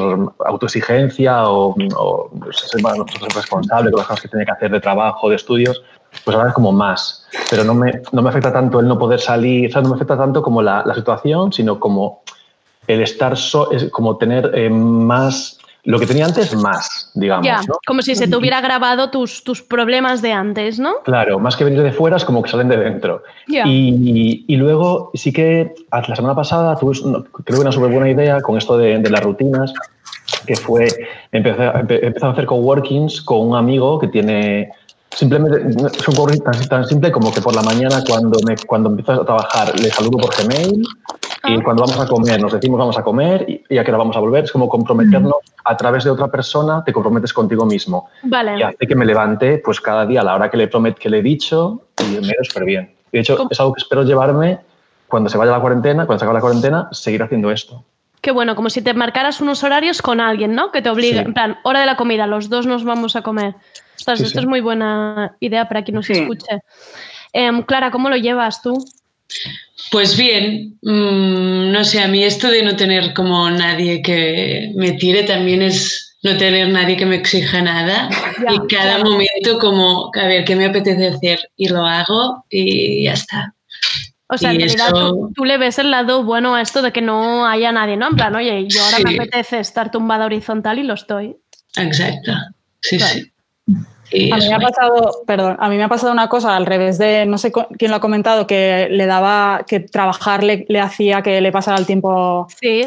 [0.46, 2.98] autoexigencia o, o ser más
[3.34, 5.82] responsable con las cosas que tenía que hacer de trabajo, de estudios,
[6.24, 7.26] pues ahora es como más.
[7.50, 9.94] Pero no me, no me afecta tanto el no poder salir, o sea, no me
[9.96, 12.22] afecta tanto como la, la situación, sino como
[12.86, 17.46] el estar, so- es como tener eh, más, lo que tenía antes más, digamos.
[17.46, 17.76] Ya, ¿no?
[17.86, 20.94] como si se te hubiera grabado tus, tus problemas de antes, ¿no?
[21.04, 23.22] Claro, más que venir de fuera es como que salen de dentro.
[23.48, 23.66] Ya.
[23.66, 27.90] Y, y luego sí que a- la semana pasada tuve una- creo que una súper
[27.90, 29.72] buena idea con esto de, de las rutinas,
[30.46, 30.86] que fue
[31.32, 34.70] empezar, empe- empezar a hacer coworkings con un amigo que tiene
[35.14, 38.90] simplemente es un coworking tan, tan simple como que por la mañana cuando me cuando
[38.90, 40.82] empiezo a trabajar le saludo por Gmail
[41.46, 43.98] y cuando vamos a comer nos decimos vamos a comer y, y a qué hora
[43.98, 48.08] vamos a volver es como comprometernos a través de otra persona te comprometes contigo mismo
[48.22, 48.58] Vale.
[48.58, 51.08] y hace que me levante pues cada día a la hora que le promet que
[51.10, 52.94] le he dicho y me da súper bien.
[53.12, 54.58] De hecho, es algo que espero llevarme
[55.06, 57.84] cuando se vaya la cuarentena, cuando se acabe la cuarentena, seguir haciendo esto.
[58.20, 60.72] Qué bueno, como si te marcaras unos horarios con alguien, ¿no?
[60.72, 61.24] Que te obligue, Sí.
[61.26, 63.54] en plan, hora de la comida, los dos nos vamos a comer.
[63.96, 64.44] Ostras, Sí, esto sí.
[64.44, 66.12] es muy buena idea para quien nos Sí.
[66.14, 66.60] escuche.
[67.32, 68.84] Em, Clara, ¿cómo lo llevas tú?
[69.90, 74.92] Pues bien, mm, no sé, a mí esto de no tener como nadie que me
[74.92, 78.08] tire también es no tener nadie que me exija nada
[78.42, 79.04] Ya, y cada claro.
[79.10, 81.38] momento como, a ver, ¿qué me apetece hacer?
[81.56, 83.54] Y lo hago y ya está.
[84.28, 86.80] O sea, en Y realidad eso- tú, tú le ves el lado bueno a esto
[86.82, 88.08] de que no haya nadie, ¿no?
[88.08, 91.36] En plan, oye, yo ahora me apetece estar tumbada horizontal y lo estoy.
[91.76, 92.32] Exacto,
[92.80, 93.30] sí, sí.
[93.68, 96.98] A mí me ha pasado, perdón, a mí me ha pasado una cosa al revés
[96.98, 101.22] de, no sé quién lo ha comentado, que le daba, que trabajar le, le hacía
[101.22, 102.46] que le pasara el tiempo.
[102.60, 102.84] Sí,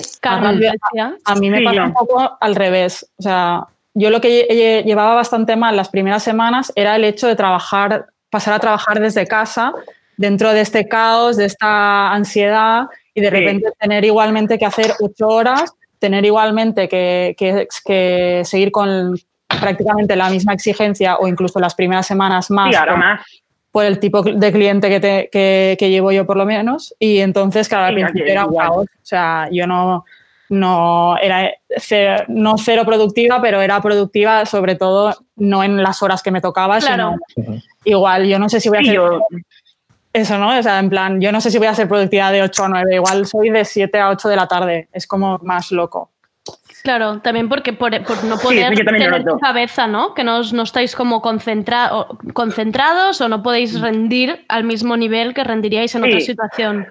[0.59, 1.17] decía.
[1.25, 3.09] A mí me Sí, pasa un poco al revés.
[3.17, 7.03] O sea, yo lo que lle- lle- llevaba bastante mal las primeras semanas era el
[7.03, 9.73] hecho de trabajar, pasar a trabajar desde casa,
[10.17, 12.85] dentro de este caos, de esta ansiedad,
[13.15, 13.33] y de Sí.
[13.35, 20.15] repente tener igualmente que hacer ocho horas, tener igualmente que, que- que seguir con prácticamente
[20.15, 22.69] la misma exigencia o incluso las primeras semanas más.
[22.69, 23.21] Sí, ahora por- más.
[23.71, 26.93] por el tipo de cliente que, te- que, que llevo yo por lo menos.
[26.99, 28.85] Y entonces, claro, al Sí, principio era un caos.
[28.85, 30.03] O sea, yo no,
[30.49, 36.21] no era cero, no cero productiva, pero era productiva sobre todo no en las horas
[36.23, 37.15] que me tocaba, Claro.
[37.35, 38.93] sino igual, yo no sé si voy a hacer...
[38.95, 39.21] yo-
[40.13, 40.57] Eso, ¿no?
[40.57, 42.69] O sea, en plan, yo no sé si voy a ser productiva de 8 a
[42.69, 46.09] 9, igual soy de 7 a 8 de la tarde, es como más loco.
[46.87, 50.13] Claro, también porque por, por no poder tener tu cabeza, ¿no?
[50.13, 51.91] Que no, estáis como concentra-
[52.31, 56.07] concentrados o no podéis rendir al mismo nivel que rendiríais en Sí.
[56.07, 56.87] otra situación.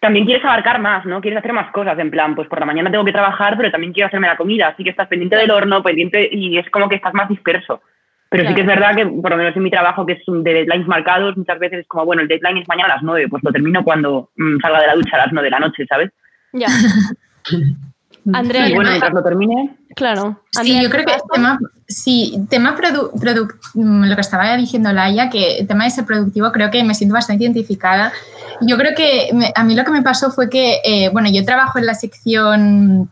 [0.00, 1.22] también quieres abarcar más, ¿no?
[1.22, 3.94] Quieres hacer más cosas, en plan, pues por la mañana tengo que trabajar, pero también
[3.94, 6.96] quiero hacerme la comida, así que estás pendiente del horno, pendiente, y es como que
[6.96, 7.80] estás más disperso.
[8.28, 10.52] Pero sí que es verdad que, por lo menos en mi trabajo, que es de
[10.52, 13.42] deadlines marcados, muchas veces es como, bueno, el deadline es mañana a las 9, pues
[13.42, 16.10] lo termino cuando mm, salga de la ducha a las 9 de la noche, ¿sabes?
[16.52, 16.68] Ya.
[18.32, 19.76] Andrea, y bueno, ¿qué mientras lo termine.
[19.94, 20.42] Claro.
[20.50, 21.24] Sí, Andrea, yo ¿qué creo que pasa?
[21.32, 25.90] tema, sí, tema produ- produ- mm, lo que estaba diciendo Laia, que el tema de
[25.90, 28.12] ser productivo, creo que me siento bastante identificada.
[28.60, 31.44] Yo creo que me- a mí lo que me pasó fue que, eh, bueno, yo
[31.44, 33.10] trabajo en la sección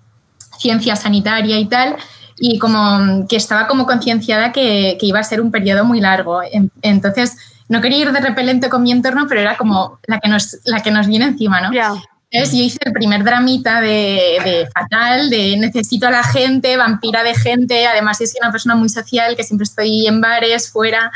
[0.58, 1.96] ciencia sanitaria y tal,
[2.38, 6.42] y como que estaba como concienciada que, que iba a ser un periodo muy largo.
[6.42, 7.36] En- Entonces,
[7.68, 10.80] no quería ir de repelente con mi entorno, pero era como la que nos, la
[10.82, 11.72] que nos viene encima, ¿no?
[11.72, 11.94] Ya.
[12.34, 17.22] Entonces, yo hice el primer dramita de, de fatal, de necesito a la gente, vampira
[17.22, 21.12] de gente, además yo soy una persona muy social, que siempre estoy en bares, fuera.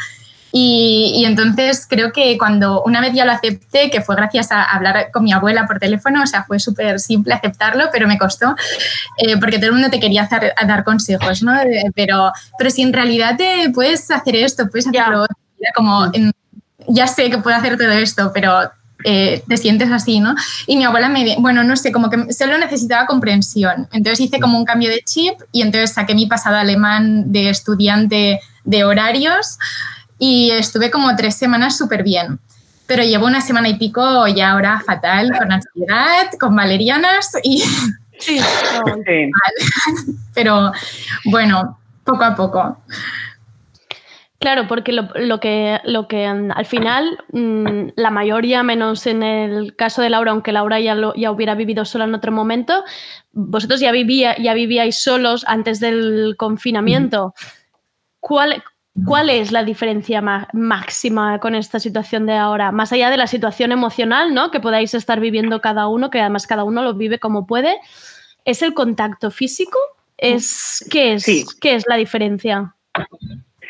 [0.52, 4.62] Y, y entonces creo que cuando una vez ya lo acepté, que fue gracias a
[4.62, 8.54] hablar con mi abuela por teléfono, o sea, fue súper simple aceptarlo, pero me costó,
[9.16, 11.52] eh, porque todo el mundo te quería hacer- dar consejos, ¿no?
[11.96, 15.36] Pero, pero si en realidad te puedes hacer esto, puedes hacer lo otro,
[15.74, 16.32] como, en-
[16.86, 18.70] ya sé que puedo hacer todo esto, pero
[19.04, 20.34] eh, te sientes así, ¿no?
[20.66, 23.88] Y mi abuela me, bueno, no sé, como que solo necesitaba comprensión.
[23.92, 28.40] Entonces hice como un cambio de chip y entonces saqué mi pasado alemán de estudiante
[28.64, 29.58] de horarios
[30.18, 32.40] y estuve como tres semanas súper bien.
[32.86, 37.62] pero llevo una semana y pico ya ahora fatal, con ansiedad, con valerianas y...
[38.18, 38.40] Sí,
[40.34, 40.72] pero
[41.26, 42.78] bueno, poco a poco.
[44.40, 49.24] Claro, porque lo, lo que, lo que mm, al final mm, la mayoría, menos en
[49.24, 52.84] el caso de Laura, aunque Laura ya, lo, ya hubiera vivido sola en otro momento,
[53.32, 57.34] vosotros ya, vivía, ya vivíais solos antes del confinamiento.
[58.20, 58.62] ¿Cuál,
[59.04, 62.70] ¿Cuál es la diferencia ma- máxima con esta situación de ahora?
[62.70, 64.52] Más allá de la situación emocional, ¿no?
[64.52, 67.80] Que podáis estar viviendo cada uno, que además cada uno lo vive como puede.
[68.44, 69.78] ¿Es el contacto físico?
[70.16, 71.24] ¿Es, ¿qué, es,
[71.60, 72.76] ¿Qué es la diferencia?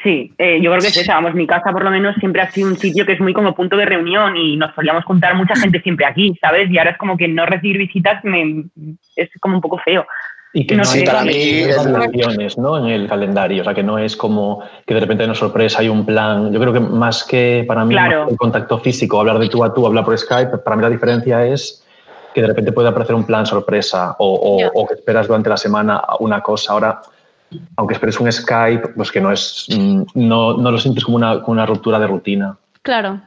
[0.02, 1.14] Sí, eh, yo creo que es esa.
[1.14, 3.54] Vamos, mi casa por lo menos siempre ha sido un sitio que es muy como
[3.54, 6.70] punto de reunión y nos solíamos juntar mucha gente siempre aquí, ¿sabes?
[6.70, 8.64] Y ahora es como que no recibir visitas me,
[9.16, 10.06] es como un poco feo.
[10.54, 11.62] Y que No no, hay para mí
[12.56, 12.78] ¿no?
[12.78, 13.60] en el calendario.
[13.60, 16.52] O sea, que no es como que de repente hay una sorpresa, hay un plan.
[16.52, 18.28] Yo creo que más que para mí Claro.
[18.30, 21.44] el contacto físico, hablar de tú a tú, hablar por Skype, para mí la diferencia
[21.44, 21.84] es
[22.34, 24.70] que de repente puede aparecer un plan sorpresa o, o- Ya.
[24.74, 26.72] o que esperas durante la semana una cosa.
[26.72, 27.00] Ahora,
[27.76, 31.40] aunque esperes un Skype, pues que no es, mm, no, no lo sientes como una,
[31.40, 32.56] como una ruptura de rutina.
[32.88, 33.20] Claro,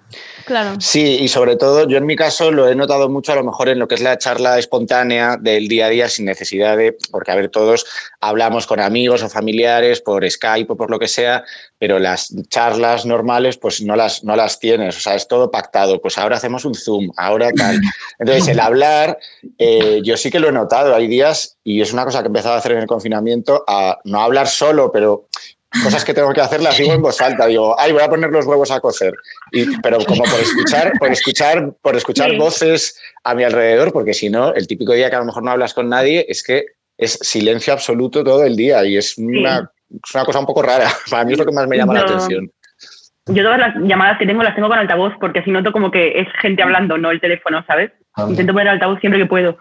[0.46, 0.82] claro.
[0.82, 3.70] Sí, y sobre todo yo en mi caso lo he notado mucho a lo mejor
[3.70, 7.30] en lo que es la charla espontánea del día a día sin necesidad de, porque
[7.30, 7.86] a ver, todos
[8.22, 11.44] hablamos con amigos o familiares por Skype o por lo que sea,
[11.78, 16.02] pero las charlas normales pues no las, no las tienes, o sea, es todo pactado,
[16.02, 17.80] pues ahora hacemos un Zoom, ahora tal.
[18.18, 19.20] Entonces el hablar,
[19.60, 22.30] eh, yo sí que lo he notado, hay días, y es una cosa que he
[22.30, 25.28] empezado a hacer en el confinamiento, a no hablar solo, pero
[25.84, 27.46] cosas que tengo que hacer las digo en voz alta.
[27.48, 29.14] Digo, ay, voy a poner los huevos a cocer.
[29.52, 32.38] Y, pero como por escuchar, por escuchar, por escuchar Sí.
[32.38, 35.52] voces a mi alrededor, porque si no, el típico día que a lo mejor no
[35.52, 36.66] hablas con nadie es que
[36.98, 40.90] es silencio absoluto todo el día y es una, es una cosa un poco rara.
[41.10, 42.52] Para mí es lo que más me llama la atención.
[43.28, 46.20] Yo todas las llamadas que tengo las tengo con altavoz porque así noto como que
[46.20, 47.92] es gente hablando, no el teléfono, ¿sabes?
[48.16, 48.26] Ah.
[48.28, 49.58] Intento poner altavoz siempre que puedo.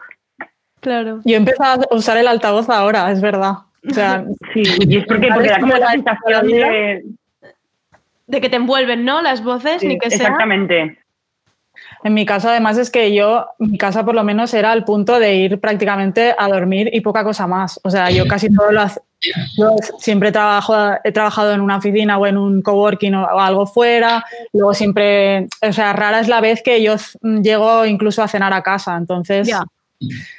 [0.81, 1.21] Claro.
[1.25, 3.53] Yo he empezado a usar el altavoz ahora, es verdad.
[3.89, 7.05] O sea, Sí, y es porque, porque da como la sensación de...
[8.27, 9.23] De que te envuelven, ¿no?
[9.23, 10.19] Las voces, ni que sea.
[10.19, 10.99] Exactamente.
[12.05, 15.19] En mi caso, además, es que yo, mi casa por lo menos era al punto
[15.19, 17.79] de ir prácticamente a dormir y poca cosa más.
[17.83, 19.01] O sea, yo casi todo lo hace-
[19.59, 20.75] Yo siempre trabajo,
[21.05, 24.25] he trabajado en una oficina o en un coworking o, algo fuera.
[24.53, 28.63] Luego siempre, o sea, rara es la vez que yo llego incluso a cenar a
[28.63, 28.97] casa.
[28.97, 29.65] Entonces, Ya.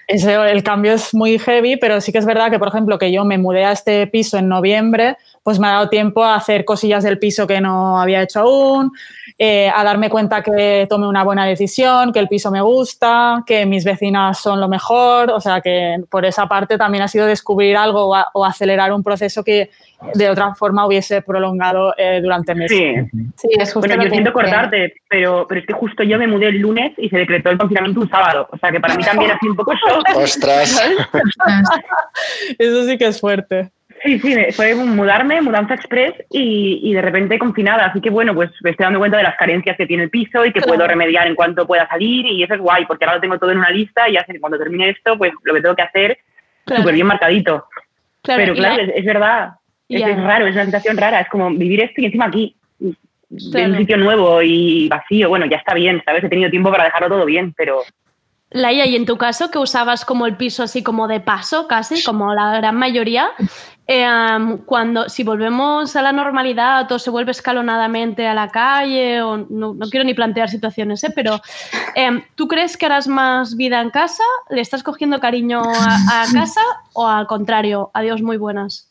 [0.08, 3.24] El cambio es muy heavy, pero sí que es verdad que, por ejemplo, que yo
[3.26, 7.04] me mudé a este piso en noviembre, pues me ha dado tiempo a hacer cosillas
[7.04, 8.92] del piso que no había hecho aún,
[9.38, 13.66] eh, a darme cuenta que tomé una buena decisión, que el piso me gusta, que
[13.66, 17.78] mis vecinas son lo mejor, o sea que por esa parte también ha sido descubrir
[17.78, 19.70] algo o acelerar un proceso que
[20.16, 23.06] de otra forma hubiese prolongado eh, durante meses.
[23.12, 23.20] Sí.
[23.38, 26.28] Sí, es justo Bueno, yo que- siento cortarte, pero, pero es que justo yo me
[26.28, 28.48] mudé el lunes y se decretó el confinamiento un sábado.
[28.52, 30.04] O sea que para mí también ha sido un poco shock.
[30.16, 30.82] Ostras.
[32.58, 33.72] Eso sí que es fuerte.
[34.04, 37.86] Sí, sí, fue mudarme, mudanza express y, y de repente confinada.
[37.86, 40.44] Así que bueno, pues me estoy dando cuenta de las carencias que tiene el piso
[40.44, 43.22] y que puedo remediar en cuanto pueda salir y eso es guay porque ahora lo
[43.22, 45.62] tengo todo en una lista y ya sé que cuando termine esto, pues lo que
[45.62, 46.18] tengo que hacer
[46.66, 46.82] Claro.
[46.82, 47.68] súper bien marcadito.
[48.24, 49.50] Claro, Pero claro, la- es, es verdad,
[49.96, 52.56] es, raro, es una situación rara, es como vivir esto y encima aquí,
[53.52, 53.72] Claro.
[53.72, 55.30] un sitio nuevo y vacío.
[55.30, 56.22] Bueno, ya está bien, ¿sabes?
[56.22, 57.82] He tenido tiempo para dejarlo todo bien, pero
[58.54, 62.04] Laia, y en tu caso, que usabas como el piso así como de paso, casi,
[62.04, 63.32] como la gran mayoría,
[63.88, 69.22] eh, am, cuando, si volvemos a la normalidad, todo se vuelve escalonadamente a la calle,
[69.22, 71.14] o no, no quiero ni plantear situaciones, ¿eh?
[71.16, 71.40] pero
[71.96, 74.24] em, ¿tú crees que harás más vida en casa?
[74.50, 76.62] ¿Le estás cogiendo cariño a, a casa
[76.92, 77.90] o al contrario?
[77.94, 78.91] Adiós, muy buenas.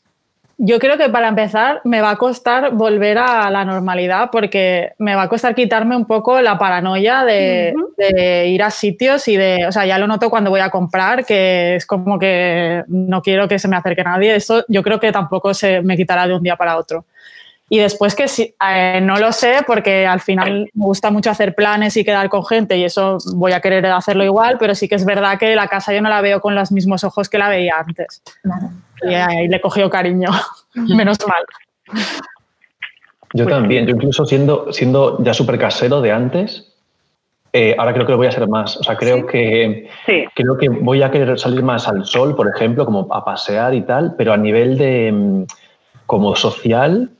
[0.62, 5.14] Yo creo que para empezar me va a costar volver a la normalidad porque me
[5.14, 9.66] va a costar quitarme un poco la paranoia de, de ir a sitios y de,
[9.66, 13.48] o sea, ya lo noto cuando voy a comprar, que es como que no quiero
[13.48, 14.36] que se me acerque nadie.
[14.36, 17.06] Eso yo creo que tampoco se me quitará de un día para otro.
[17.72, 21.54] Y después que sí, eh, no lo sé porque al final me gusta mucho hacer
[21.54, 24.96] planes y quedar con gente y eso voy a querer hacerlo igual, pero sí que
[24.96, 27.48] es verdad que la casa yo no la veo con los mismos ojos que la
[27.48, 28.22] veía antes.
[29.02, 30.30] Y ahí le he cogido cariño,
[30.74, 31.44] menos mal.
[33.34, 36.74] Yo también, yo incluso siendo, siendo ya súper casero de antes,
[37.52, 38.78] eh, ahora creo que lo voy a hacer más.
[38.78, 39.88] O sea, creo que
[40.34, 43.82] creo que voy a querer salir más al sol, por ejemplo, como a pasear y
[43.82, 45.44] tal, pero a nivel de mm,
[46.06, 47.10] como social,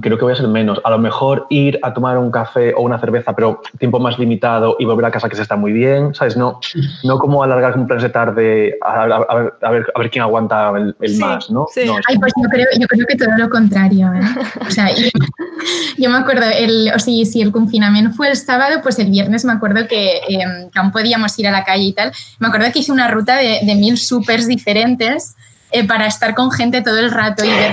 [0.00, 0.80] creo que voy a ser menos.
[0.84, 4.76] A lo mejor ir a tomar un café o una cerveza, pero tiempo más limitado
[4.78, 6.36] y volver a casa que se está muy bien, ¿sabes?
[6.36, 6.60] No,
[7.04, 10.10] no como alargar un plan de tarde a, a- a ver, a, ver, a ver
[10.10, 11.60] quién aguanta el, el más, ¿no?
[11.60, 14.12] No, es Ay, pues yo creo, yo creo que todo lo contrario.
[14.14, 14.20] ¿eh?
[14.66, 15.06] O sea, yo,
[15.98, 19.44] yo me acuerdo, el, o sea, si el confinamiento fue el sábado, pues el viernes
[19.44, 22.12] me acuerdo que, eh, que aún podíamos ir a la calle y tal.
[22.38, 25.34] Me acuerdo que hice una ruta de, de mil supers diferentes
[25.72, 27.72] eh, para estar con gente todo el rato y ver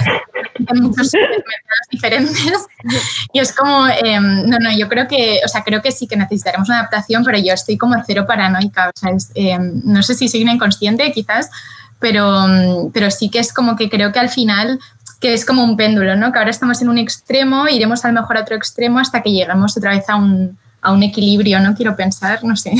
[0.60, 2.68] en muchos supermercados diferentes.
[3.34, 6.16] Y es como, eh, no, no, yo creo que, o sea, creo que sí que
[6.16, 8.90] necesitaremos una adaptación, pero yo estoy como cero paranoica.
[8.90, 11.50] O sea, es, eh, no sé si soy una inconsciente, quizás,
[12.00, 14.80] pero, mm, pero sí que es como que creo que al final
[15.20, 16.32] que es como un péndulo, ¿no?
[16.32, 19.32] Que ahora estamos en un extremo, iremos a lo mejor a otro extremo hasta que
[19.32, 21.74] lleguemos otra vez a un, a un equilibrio, ¿no?
[21.76, 22.72] Quiero pensar, no sé.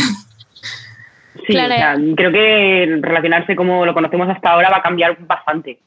[1.48, 5.80] Sí, o sea, creo que relacionarse como lo conocemos hasta ahora va a cambiar bastante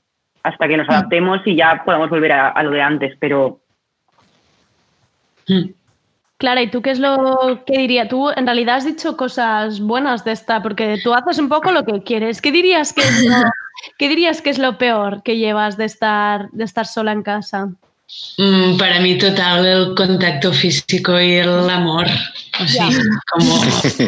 [0.42, 3.60] hasta que nos adaptemos y ya podamos volver a, a lo de antes, pero
[6.38, 8.08] Clara, ¿y tú qué es lo que diría?
[8.08, 11.84] Tú en realidad has dicho cosas buenas de esta, porque tú haces un poco lo
[11.84, 12.40] que quieres.
[12.40, 13.34] ¿Qué dirías que es lo,
[13.98, 17.68] qué dirías que es lo peor que llevas de estar, de estar sola en casa?
[18.38, 22.06] Mm, para mí total el contacto físico y el amor.
[22.58, 22.88] O sea,
[23.30, 23.62] como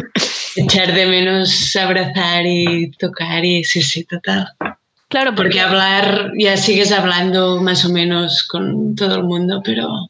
[0.55, 4.47] echar de menos abrazar y tocar y sí, sí, total.
[5.13, 10.09] Claro, porque hablar, ya sigues hablando más o menos con todo el mundo, pero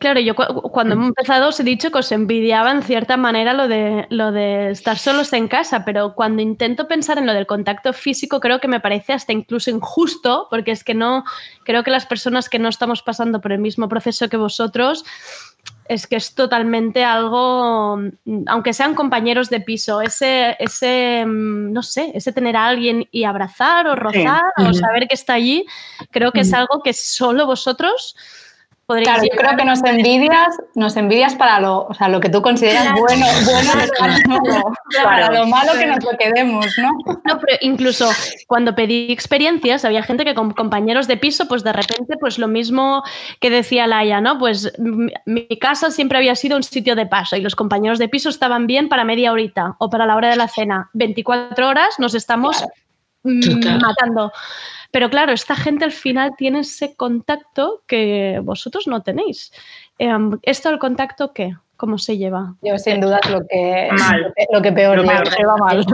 [0.00, 3.52] Claro, yo cu- cuando hemos empezado os he dicho que os envidiaba en cierta manera
[3.52, 7.46] lo de, lo de estar solos en casa, pero cuando intento pensar en lo del
[7.46, 11.22] contacto físico creo que me parece hasta incluso injusto, porque es que no,
[11.64, 15.04] creo que las personas que no estamos pasando por el mismo proceso que vosotros,
[15.94, 21.82] es que es totalmente algo, mm, aunque sean compañeros de piso, ese, ese mm, no
[21.82, 25.66] sé, ese tener a alguien y abrazar o rozar o saber que está allí,
[26.10, 28.16] creo que es algo que solo vosotros
[28.86, 32.42] Claro, yo creo que nos envidias, nos envidias para lo, o sea, lo que tú
[32.42, 33.00] consideras Claro.
[33.00, 34.72] bueno, bueno para, Claro.
[35.04, 36.90] para lo malo que nos lo quedemos, ¿no?
[37.24, 38.10] No, pero incluso
[38.48, 42.48] cuando pedí experiencias, había gente que con compañeros de piso, pues de repente, pues lo
[42.48, 43.02] mismo
[43.40, 44.38] que decía Laia, ¿no?
[44.38, 48.08] Pues mi, mi casa siempre había sido un sitio de paso y los compañeros de
[48.08, 50.90] piso estaban bien para media horita o para la hora de la cena.
[50.92, 52.62] 24 horas nos estamos
[53.22, 53.80] mm, Total.
[53.80, 54.32] matando.
[54.92, 59.52] Pero claro, esta gente al final tiene ese contacto que vosotros no tenéis.
[59.98, 61.56] Em, ¿Esto el contacto qué?
[61.76, 62.54] ¿Cómo se lleva?
[62.62, 64.22] Yo sin duda es lo que, Mal.
[64.22, 65.22] lo que, lo que peor Lo lleva.
[65.22, 65.86] peor, lleva mal.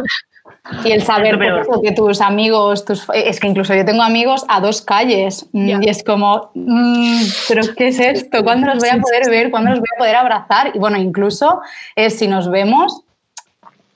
[0.84, 4.44] Y el saber Lo pues, que tus amigos, tus, es que incluso yo tengo amigos
[4.48, 8.42] a dos calles mm, y es como, mm, pero ¿qué es esto?
[8.42, 9.50] ¿Cuándo los voy a poder ver?
[9.50, 10.72] ¿Cuándo los voy a poder abrazar?
[10.74, 11.60] Y bueno, incluso
[11.94, 13.02] es si nos vemos,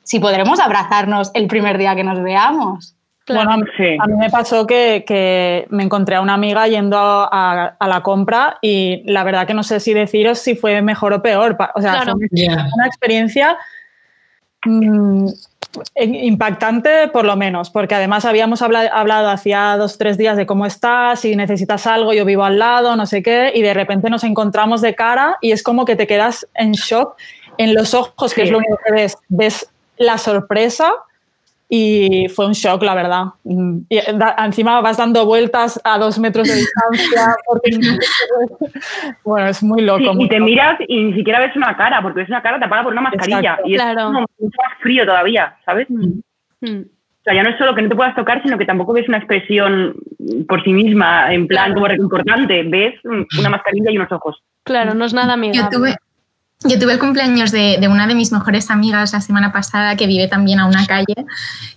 [0.04, 2.94] si podremos abrazarnos el primer día que nos veamos.
[3.28, 3.64] Bueno, a mí-
[4.00, 7.88] a mí me pasó que, que me encontré a una amiga yendo a, a- a
[7.88, 11.56] la compra y la verdad que no sé si deciros si fue mejor o peor.
[11.74, 12.14] O sea, Claro.
[12.18, 12.28] fue
[12.74, 13.56] una, experiencia
[14.64, 15.26] mm,
[15.96, 20.46] in- impactante por lo menos, porque además habíamos habla- hablado hacía dos, tres días de
[20.46, 24.10] cómo estás, si necesitas algo, yo vivo al lado, no sé qué, y de repente
[24.10, 27.16] nos encontramos de cara y es como que te quedas en shock
[27.58, 29.16] en los ojos, que es lo único que ves.
[29.28, 30.92] Ves la sorpresa
[31.74, 33.24] y fue un shock, la verdad.
[33.44, 37.34] Mm, Y da- encima vas dando vueltas a dos metros de distancia.
[37.46, 37.70] porque-
[39.24, 39.98] bueno, es muy loco.
[40.00, 40.50] Sí, muy y te loco.
[40.50, 43.38] miras y ni siquiera ves una cara, porque ves una cara tapada por una mascarilla.
[43.40, 43.68] Exacto.
[43.68, 44.04] Y es Claro.
[44.06, 45.86] como mucho más frío todavía, ¿sabes?
[45.88, 46.18] Mm.
[46.60, 49.08] O sea, ya no es solo que no te puedas tocar, sino que tampoco ves
[49.08, 49.94] una expresión
[50.48, 52.64] por sí misma, en plan como reconfortante.
[52.64, 54.42] Ves mm, una mascarilla y unos ojos.
[54.64, 55.70] Claro, no es nada Yo amigable.
[55.76, 55.96] tuve,
[56.64, 60.06] yo tuve el cumpleaños de, de una de mis mejores amigas la semana pasada que
[60.06, 61.14] vive también a una calle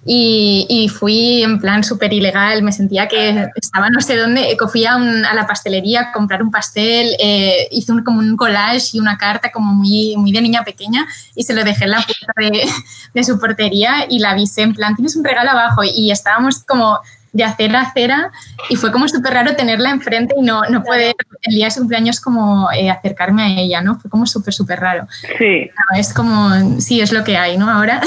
[0.06, 4.58] y, y fui en plan súper ilegal, me sentía que estaba no sé dónde, eh,
[4.72, 8.36] fui a, un- a la pastelería a comprar un pastel, eh, hice un, como un
[8.38, 11.06] collage y una carta como muy, muy de niña pequeña
[11.36, 12.68] y se lo dejé en la puerta de,
[13.14, 17.00] de su portería y la avisé en plan, tienes un regalo abajo y estábamos como
[17.36, 18.32] de acera a acera
[18.70, 21.82] y fue como súper raro tenerla enfrente y no, no poder el día de su
[21.82, 24.00] cumpleaños como eh, acercarme a ella, ¿no?
[24.00, 25.06] Fue como súper, súper raro.
[25.38, 25.70] Sí.
[25.98, 27.70] es como, sí, es lo que hay, ¿no?
[27.70, 28.00] Ahora.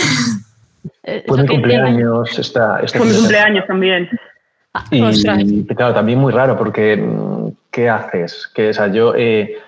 [1.27, 4.09] Fue mi cumpleaños esta, este Fue mi cumpleaños también.
[4.91, 5.43] Y Ostras.
[5.77, 8.51] claro, también muy raro porque mm, ¿qué haces?
[8.55, 9.59] Que, o sea, yo, eh,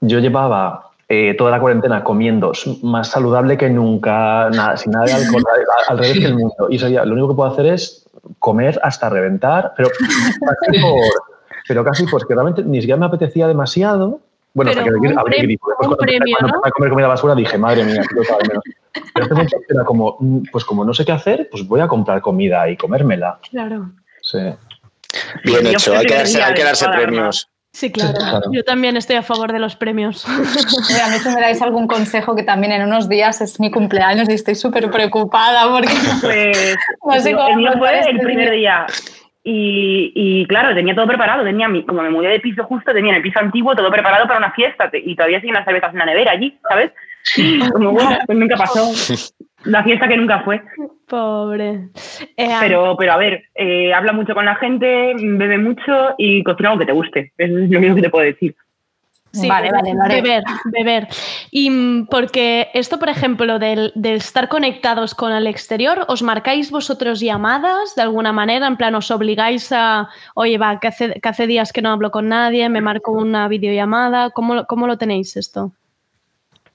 [0.00, 2.52] yo llevaba eh, toda la cuarentena comiendo
[2.82, 5.42] más saludable que nunca, nada, sin nada de alcohol,
[5.88, 6.68] al, al revés que el mundo.
[6.70, 8.07] Y eso ya, lo único que puedo hacer es
[8.38, 11.00] comer hasta reventar, pero casi por,
[11.66, 14.20] pero casi porque realmente ni siquiera me apetecía demasiado.
[14.54, 16.56] Bueno, Pero hasta que abrí- después cuando, empecé- premio, cuando ¿no?
[16.58, 18.02] empecé a comer comida basura dije, madre mía,
[18.48, 18.64] menos.
[18.92, 21.86] Pero este momento era como, mm, pues como no sé qué hacer, pues voy a
[21.88, 23.38] comprar comida y comérmela.
[23.50, 23.90] Claro.
[24.22, 24.38] Sí.
[25.44, 27.48] Bien hecho, hay que darse, hay que premios.
[27.78, 28.14] Sí, claro.
[28.18, 28.40] Claro.
[28.52, 30.26] Yo también estoy a favor de los premios.
[30.90, 33.70] Oye, a mí si me dais algún consejo que también en unos días es mi
[33.70, 35.88] cumpleaños y estoy súper preocupada porque
[36.20, 36.76] Pues
[37.06, 38.84] no sé yo- cómo el mío afrontar fue este el primer día.
[39.44, 41.44] Y, y claro, tenía todo preparado.
[41.44, 44.26] Tenía mi, como me mudé de piso justo, tenía en el piso antiguo todo preparado
[44.26, 44.90] para una fiesta.
[44.92, 46.90] Y todavía siguen las cervezas en la nevera allí, ¿sabes?
[47.72, 48.90] Como bueno, pues nunca pasó.
[49.68, 50.62] La fiesta que nunca fue.
[51.06, 51.88] Pobre.
[52.36, 56.70] Eh, Pero, pero a ver, eh, habla mucho con la gente, bebe mucho y cocina
[56.70, 57.32] algo que te guste.
[57.36, 58.54] Eso es lo único que te puedo decir.
[59.30, 60.22] Sí, Vale, vale, haré.
[60.22, 61.08] beber, beber.
[61.50, 66.70] Y mm, porque esto, por ejemplo, del, del estar conectados con el exterior, ¿os marcáis
[66.70, 68.66] vosotros llamadas de alguna manera?
[68.66, 72.10] En plan, ¿os obligáis a, oye, va, que hace, que hace días que no hablo
[72.10, 74.30] con nadie, me marco una videollamada?
[74.30, 75.72] ¿Cómo, lo- cómo lo tenéis esto?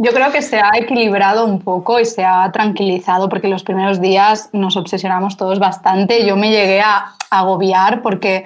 [0.04, 4.02] Yo creo que se ha equilibrado un poco y se ha tranquilizado porque los primeros
[4.02, 6.26] días nos obsesionamos todos bastante.
[6.26, 8.44] Yo me llegué a agobiar porque,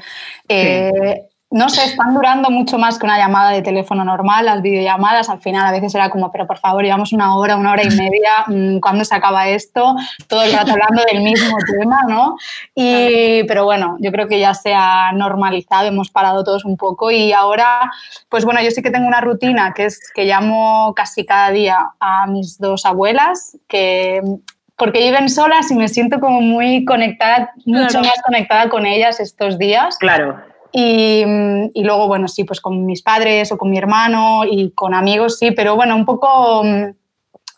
[0.47, 5.29] eh, no sé, están durando mucho más que una llamada de teléfono normal, las videollamadas.
[5.29, 7.89] Al final a veces era como, pero por favor, llevamos una hora, una hora y
[7.89, 9.95] media, mm, ¿cuándo se acaba esto?
[10.27, 12.35] Todo el rato hablando del mismo tema, ¿no?
[12.75, 17.11] Y, pero bueno, yo creo que ya se ha normalizado, hemos parado todos un poco
[17.11, 17.91] y ahora,
[18.27, 21.77] pues bueno, yo sí que tengo una rutina que es que llamo casi cada día
[22.01, 24.21] a mis dos abuelas, que
[24.75, 28.05] porque viven solas y me siento como muy conectada, mucho Claro.
[28.07, 29.97] más conectada con ellas estos días.
[29.97, 30.39] Claro.
[30.79, 34.69] Y, mm, y luego, bueno, sí, pues con mis padres o con mi hermano y
[34.75, 36.93] con amigos, sí, pero bueno, un poco, mm,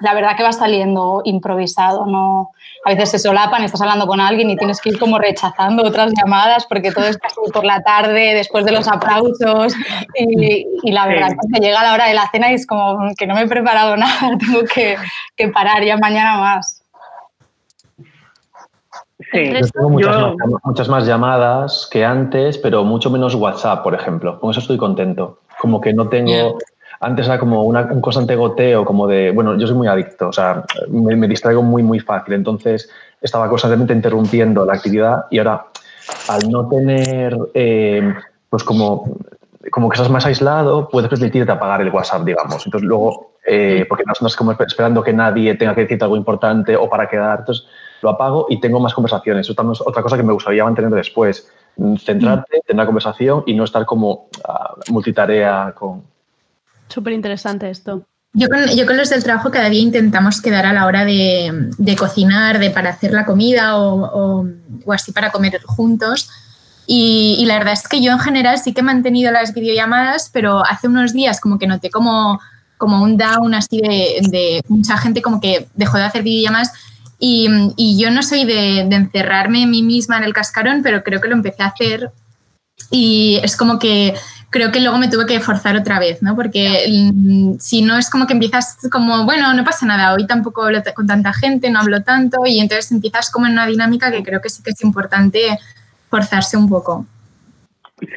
[0.02, 2.52] la verdad que va saliendo improvisado, ¿no?
[2.86, 6.14] A veces se solapan, estás hablando con alguien y tienes que ir como rechazando otras
[6.18, 9.74] llamadas porque todo es casi por la tarde, después de los aplausos
[10.18, 11.50] y, y la verdad Sí.
[11.54, 13.48] que llega la hora de la cena y es como mm, que no me he
[13.48, 14.96] preparado nada, tengo que,
[15.36, 16.79] que parar ya mañana más.
[19.32, 19.52] Sí.
[19.54, 23.94] Yo tengo muchas, Yo- Más, muchas más llamadas que antes, pero mucho menos WhatsApp, por
[23.94, 24.40] ejemplo.
[24.40, 25.40] Con eso estoy contento.
[25.60, 26.58] Como que no tengo...
[27.02, 29.32] Antes era como una- un constante goteo, como de...
[29.32, 32.34] Bueno, yo soy muy adicto, o sea, me, me distraigo muy, muy fácil.
[32.34, 32.90] Entonces
[33.22, 35.66] estaba constantemente interrumpiendo la actividad y ahora,
[36.28, 37.38] al no tener...
[37.54, 38.14] eh,
[38.50, 39.16] pues como,
[39.70, 42.66] como que estás más aislado, puedes permitirte apagar el WhatsApp, digamos.
[42.66, 46.76] Entonces luego, eh, porque no estás como esperando que nadie tenga que decirte algo importante
[46.76, 47.42] o para quedar.
[47.42, 47.68] Entonces
[48.02, 49.48] lo apago y tengo más conversaciones.
[49.50, 51.48] Eso es otra cosa que me gustaría mantener después.
[51.78, 56.04] Mm, Centrarte, tener la conversación y no estar como ah, multitarea con...
[56.88, 58.04] Súper interesante esto.
[58.34, 61.72] Yo con, yo con los del trabajo cada día intentamos quedar a la hora de,
[61.78, 64.04] de cocinar, de para hacer la comida o,
[64.42, 64.46] o-
[64.86, 66.30] o así para comer juntos.
[66.86, 70.30] Y, y la verdad es que yo en general sí que he mantenido las videollamadas,
[70.34, 72.40] pero hace unos días como que noté como,
[72.78, 76.72] como un down así de, de mucha gente como que dejó de hacer videollamadas.
[77.20, 81.04] Y, y yo no soy de, de encerrarme en mí misma en el cascarón, pero
[81.04, 82.12] creo que lo empecé a hacer
[82.92, 84.14] y es como que
[84.50, 86.36] creo que luego me tuve que forzar otra vez, ¿no?
[86.36, 90.64] Porque mm, si no es como que empiezas como, bueno, no pasa nada, hoy tampoco
[90.64, 94.24] hablo con tanta gente, no hablo tanto y entonces empiezas como en una dinámica que
[94.24, 95.58] creo que sí que es importante
[96.10, 97.06] forzarse un poco.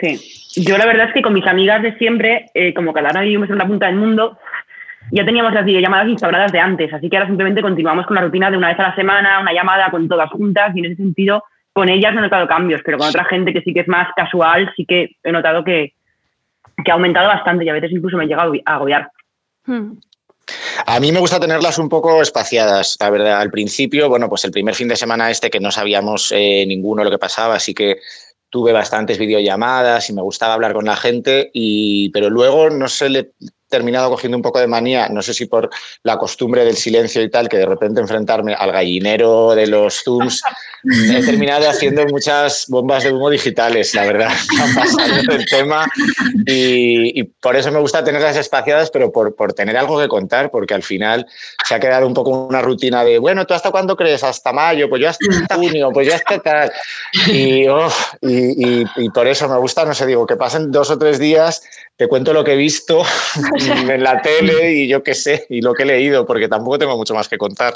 [0.01, 3.23] Sí, yo la verdad es que con mis amigas de siempre, eh, como cada una
[3.23, 4.39] vivimos en una punta del mundo,
[5.13, 8.51] ya teníamos las videollamadas instauradas de antes, así que ahora simplemente continuamos con la rutina
[8.51, 11.45] de una vez a la semana, una llamada con todas juntas y en ese sentido
[11.75, 14.09] con ellas no he notado cambios, pero con otra gente que sí que es más
[14.17, 15.93] casual, sí que he notado que,
[16.85, 19.11] que ha aumentado bastante y a veces incluso me llega a agobi- a agobiar.
[19.67, 19.93] Hmm.
[20.87, 23.41] A mí me gusta tenerlas un poco espaciadas, la verdad.
[23.41, 27.05] Al principio, bueno, pues el primer fin de semana este que no sabíamos eh, ninguno
[27.05, 27.99] lo que pasaba, así que
[28.51, 33.09] tuve bastantes videollamadas y me gustaba hablar con la gente, y, pero luego no sé,
[33.09, 33.31] le
[33.73, 35.69] terminado cogiendo un poco de manía, no sé si por
[36.05, 40.41] la costumbre del silencio y tal, que de repente enfrentarme al gallinero de los Zooms,
[40.85, 44.31] he terminado haciendo muchas bombas de humo digitales, la verdad,
[45.29, 45.87] del tema
[46.47, 50.51] y, y por eso me gusta tenerlas espaciadas, pero por, por tener algo que contar,
[50.51, 51.27] porque al final
[51.67, 54.23] se ha quedado un poco una rutina de, bueno, ¿tú hasta cuándo crees?
[54.23, 54.89] ¿Hasta mayo?
[54.89, 56.73] Pues yo hasta junio, pues yo hasta tal.
[57.33, 57.89] Y, oh,
[58.21, 61.19] y, y- y por eso me gusta, no sé, digo, que pasen dos o tres
[61.19, 61.63] días,
[61.97, 63.03] te cuento lo que he visto
[63.91, 66.97] en la tele y yo qué sé, y lo que he leído, porque tampoco tengo
[66.97, 67.75] mucho más que contar.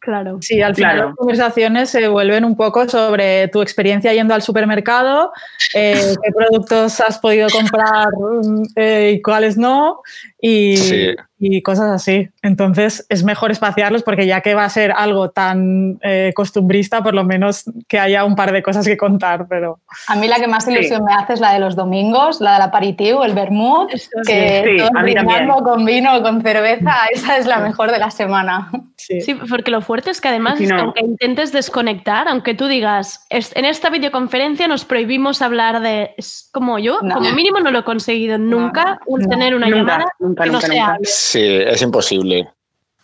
[0.00, 0.38] Claro.
[0.40, 1.08] Sí, al final Claro.
[1.08, 5.32] las conversaciones se vuelven un poco sobre tu experiencia yendo al supermercado,
[5.74, 10.02] eh, qué productos has podido comprar mm, eh, y cuáles no,
[10.42, 11.14] y, Sí.
[11.38, 12.28] y cosas así.
[12.42, 17.14] Entonces es mejor espaciarlos porque ya que va a ser algo tan eh, costumbrista, por
[17.14, 19.46] lo menos que haya un par de cosas que contar.
[19.48, 22.54] Pero A mí la que más ilusión me hace es la de los domingos, la
[22.54, 23.90] del aperitivo, el vermut,
[24.26, 28.70] que Sí, brindando con vino o con cerveza, esa es la mejor de la semana.
[28.96, 29.34] Sí.
[29.48, 30.76] porque lo fuerte es que además, no.
[30.78, 36.14] aunque intentes desconectar, aunque tú digas, "Es- en esta videoconferencia nos prohibimos hablar de.
[36.18, 37.14] Es como yo, No.
[37.14, 40.54] como mínimo no lo he conseguido nunca, un- tener una Nunca, llamada nunca, que no
[40.54, 40.86] nunca, sea.
[40.92, 40.98] nunca.
[41.04, 42.48] Sí, es imposible.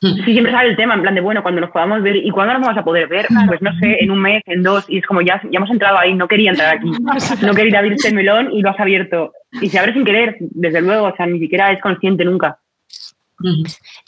[0.00, 2.52] Sí, siempre sale el tema, en plan de, bueno, cuando nos podamos ver, ¿y cuándo
[2.52, 3.26] nos vamos a poder ver?
[3.46, 5.96] Pues no sé, en un mes, en dos, y es como ya, ya hemos entrado
[5.98, 6.90] ahí, no quería entrar aquí,
[7.42, 9.32] no quería abrirte el melón y lo has abierto.
[9.62, 12.58] Y se abre sin querer, desde luego, o sea, ni siquiera es consciente nunca.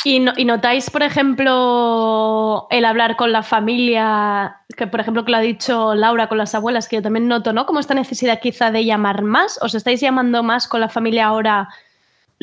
[0.05, 5.31] Y, no- y notáis, por ejemplo, el hablar con la familia, que por ejemplo que
[5.31, 7.67] lo ha dicho Laura con las abuelas, que yo también noto, ¿no?
[7.67, 9.59] Como esta necesidad quizá de llamar más.
[9.63, 11.69] ¿Os estáis llamando más con la familia ahora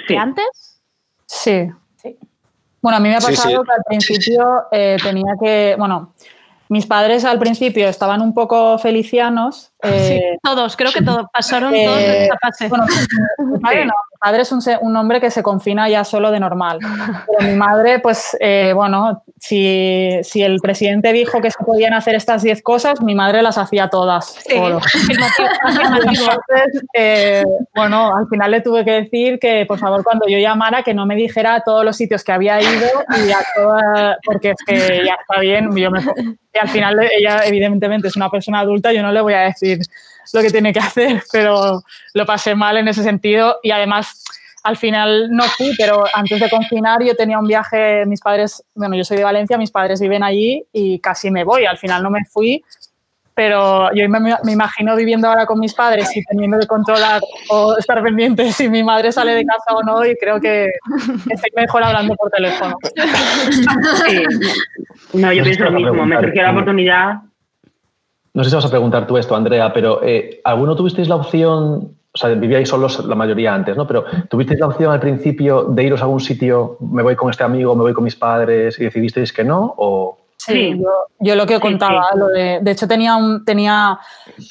[0.08, 0.82] que antes?
[1.26, 1.70] Sí.
[2.82, 3.66] Bueno, a mí me ha Sí, pasado sí.
[3.66, 6.14] que al principio eh, tenía que, bueno,
[6.70, 9.72] mis padres al principio estaban un poco felicianos.
[10.08, 12.68] Sí, eh, todos, creo que todos pasaron eh, todos esta fase.
[12.68, 12.86] bueno,
[13.40, 16.40] mi padre no, mi padre es un, un hombre que se confina ya solo de
[16.40, 16.80] normal.
[17.38, 22.16] Pero mi madre, pues, eh, bueno, si, si el presidente dijo que se podían hacer
[22.16, 24.38] estas 10 cosas, mi madre las hacía todas.
[25.70, 27.44] Entonces, eh,
[27.76, 31.06] bueno, al final le tuve que decir que, por favor, cuando yo llamara, que no
[31.06, 32.88] me dijera a todos los sitios que había ido
[33.26, 35.76] y a toda- porque es que ya está bien.
[35.76, 39.34] Yo me, y al final ella, evidentemente, es una persona adulta, yo no le voy
[39.34, 39.75] a decir
[40.34, 41.82] lo que tiene que hacer, pero
[42.14, 44.24] lo pasé mal en ese sentido y además.
[44.64, 48.96] Al final no fui, pero antes de confinar yo tenía un viaje, mis padres, bueno,
[48.96, 51.66] yo soy de Valencia, mis padres viven allí y casi me voy.
[51.66, 52.64] Al final no me fui,
[53.36, 57.78] pero yo me, me imagino viviendo ahora con mis padres y teniendo que controlar o
[57.78, 60.72] estar pendiente si mi madre sale de casa o no y creo que
[61.30, 62.78] estoy mejor hablando por teléfono.
[64.08, 64.24] Sí.
[65.14, 67.16] No, yo pienso lo mismo, me surgió la oportunidad.
[68.36, 71.96] No sé si vas a preguntar tú esto, Andrea, pero eh, ¿alguno tuvisteis la opción,
[72.14, 73.88] o sea, vivíais solos la mayoría antes, ¿no?
[73.88, 77.46] Pero ¿tuvisteis la opción al principio de iros a algún sitio, me voy con este
[77.46, 79.74] amigo, me voy con mis padres y decidisteis que no?
[79.78, 80.18] O...
[80.36, 80.90] Sí, Yo,
[81.22, 83.98] yo lo que contaba, lo de, de hecho tenía un, tenía,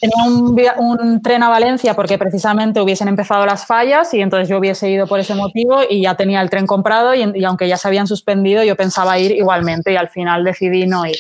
[0.01, 4.89] tenía un tren a Valencia porque precisamente hubiesen empezado las fallas y entonces yo hubiese
[4.89, 7.87] ido por ese motivo y ya tenía el tren comprado y, y aunque ya se
[7.87, 11.19] habían suspendido yo pensaba ir igualmente y al final decidí no ir.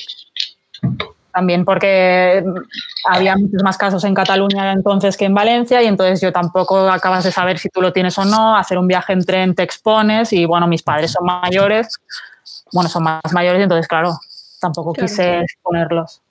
[1.34, 2.44] También porque
[3.10, 7.24] había muchos más casos en Cataluña entonces que en Valencia y entonces yo tampoco acabas
[7.24, 10.32] de saber si tú lo tienes o no, hacer un viaje en tren te expones
[10.32, 11.98] y bueno, mis padres son mayores,
[12.72, 14.12] bueno, son más mayores y entonces claro,
[14.60, 15.08] tampoco Claro.
[15.08, 16.22] quise exponerlos.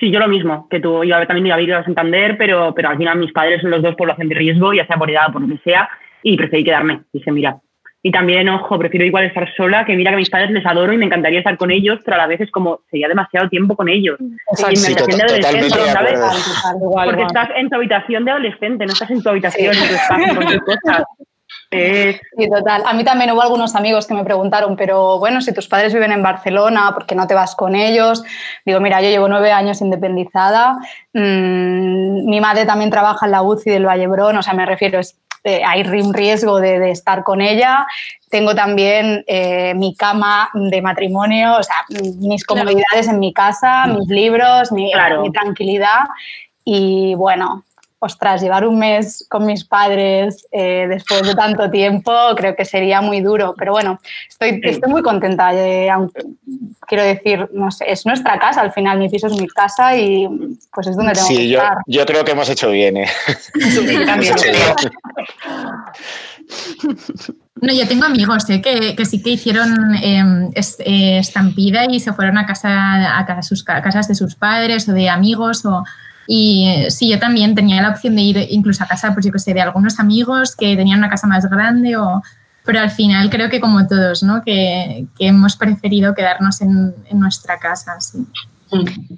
[0.00, 2.88] Sí, yo lo mismo, que tú, yo también iba a ir a Santander, pero, pero
[2.88, 5.32] al final mis padres son los dos población de riesgo, ya sea por edad o
[5.32, 5.88] por lo que sea,
[6.22, 7.02] y preferí quedarme.
[7.12, 7.58] Dije, mira.
[8.06, 10.92] Y también, ojo, prefiero igual estar sola, que mira que a mis padres les adoro
[10.92, 13.74] y me encantaría estar con ellos, pero a la vez es como, sería demasiado tiempo
[13.74, 14.16] con ellos.
[14.52, 14.76] Exacto.
[14.76, 14.94] Sí,
[17.04, 20.36] Porque estás en tu habitación de adolescente, no estás en tu habitación, en tu espacio,
[20.36, 21.02] con tus cosas.
[21.72, 22.84] Sí, total.
[22.86, 26.12] A mí también hubo algunos amigos que me preguntaron, pero bueno, si tus padres viven
[26.12, 28.22] en Barcelona, ¿por qué no te vas con ellos?
[28.64, 30.78] Digo, mira, yo llevo nueve años independizada,
[31.12, 35.18] mm, mi madre también trabaja en la UCI del Vallebrón, o sea, me refiero, es,
[35.46, 37.86] eh, hay un riesgo de, de estar con ella.
[38.28, 42.64] Tengo también eh, mi cama de matrimonio, o sea, mis Claro.
[42.66, 45.22] comodidades en mi casa, mis libros, mi, Claro.
[45.22, 46.00] mi tranquilidad.
[46.64, 47.62] Y bueno,
[47.98, 53.00] ostras, llevar un mes con mis padres eh, después de tanto tiempo creo que sería
[53.00, 53.54] muy duro.
[53.56, 55.52] Pero bueno, estoy, estoy muy contenta.
[55.54, 56.22] eh, aunque-
[56.86, 60.28] quiero decir, no sé, es nuestra casa al final, mi piso es mi casa y
[60.72, 61.78] pues es donde tengo que Sí, yo, estar.
[61.86, 63.08] yo creo que hemos hecho bien, ¿eh?
[63.54, 64.32] Hemos también.
[64.34, 64.92] hecho bien.
[67.60, 68.60] No, yo tengo amigos ¿eh?
[68.60, 73.24] que, que sí que hicieron eh, es- eh, estampida y se fueron a casa a
[73.26, 75.82] ca- sus ca- casas de sus padres o de amigos o
[76.26, 79.32] y eh, sí yo también tenía la opción de ir incluso a casa pues yo
[79.32, 82.22] que sé de algunos amigos que tenían una casa más grande o
[82.64, 87.20] pero al final creo que como todos no que, que hemos preferido quedarnos en, en
[87.20, 88.26] nuestra casa sí.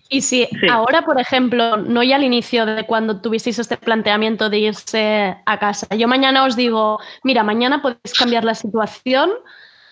[0.08, 4.58] Y si ahora, por ejemplo, no ya al inicio de cuando tuvisteis este planteamiento de
[4.58, 9.30] irse a casa, yo mañana os digo, mira, mañana podéis cambiar la situación,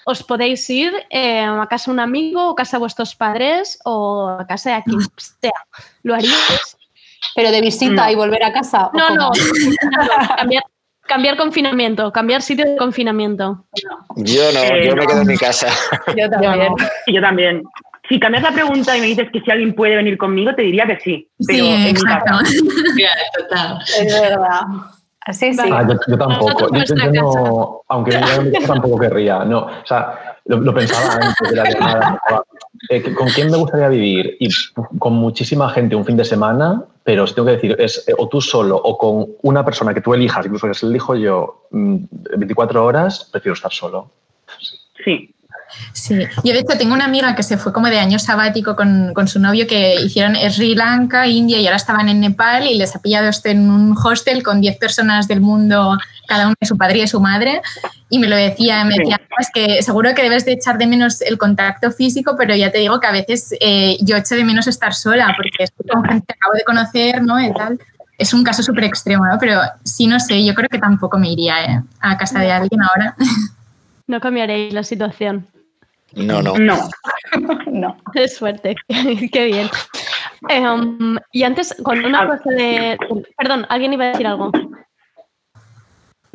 [0.04, 3.78] os podéis ir eh, a casa de un amigo o a casa de vuestros padres
[3.84, 5.00] o a casa de quien
[5.40, 5.50] sea.
[6.02, 6.75] ¿Lo haríais?
[7.34, 8.86] Pero de visita y volver a casa.
[8.86, 9.30] ¿o No, no,
[10.36, 10.62] cambiar,
[11.02, 13.64] cambiar confinamiento, cambiar sitio de confinamiento.
[14.16, 15.06] Yo no, Eh, yo me no.
[15.08, 15.68] quedo en mi casa.
[16.16, 16.72] Yo también.
[17.06, 17.62] Yo también.
[18.08, 20.86] Si cambias la pregunta y me dices que si alguien puede venir conmigo, te diría
[20.86, 21.28] que sí.
[21.46, 22.24] Pero Sí, en mi exacto.
[22.24, 22.44] casa.
[23.38, 23.78] total.
[23.98, 24.60] Es verdad.
[25.32, 25.70] Sí, sí.
[25.72, 26.72] Ah, yo, yo tampoco.
[26.72, 29.44] Yo, yo- yo no, aunque mi casa tampoco querría.
[29.44, 32.20] No, o sea, lo, lo pensaba antes de la llamada.
[32.90, 34.36] eh, ¿Con quién me gustaría vivir?
[34.38, 34.48] Y
[35.00, 38.28] con muchísima gente un fin de semana, pero si tengo que decir, es eh, o
[38.28, 41.98] tú solo o con una persona que tú elijas, incluso que se elijo yo mm,
[42.36, 44.10] 24 horas, prefiero estar solo.
[45.04, 45.32] Sí.
[45.92, 49.12] Sí, yo de hecho tengo una amiga que se fue como de año sabático con,
[49.14, 52.94] con su novio que hicieron Sri Lanka, India y ahora estaban en Nepal y les
[52.94, 55.96] ha pillado este en un hostel con 10 personas del mundo,
[56.26, 57.62] cada uno de su padre y de su madre.
[58.08, 60.86] Y me lo decía, me decía, "No, es que seguro que debes de echar de
[60.86, 64.44] menos el contacto físico, pero ya te digo que a veces eh, yo echo de
[64.44, 67.40] menos estar sola porque estoy con gente que acabo de conocer, ¿no?
[67.40, 67.80] Y tal.
[68.18, 69.36] Es un caso súper extremo, ¿no?
[69.38, 71.82] Pero sí, no sé, yo creo que tampoco me iría ¿eh?
[72.00, 73.14] a casa de alguien ahora.
[74.08, 75.48] No cambiaréis la situación.
[76.14, 76.56] No, no.
[76.56, 76.88] No.
[77.66, 77.96] no.
[78.12, 78.76] Qué suerte,
[79.32, 79.68] qué bien.
[80.48, 82.96] Em, y antes, con una cosa de...
[83.36, 84.52] Perdón, ¿alguien iba a decir algo?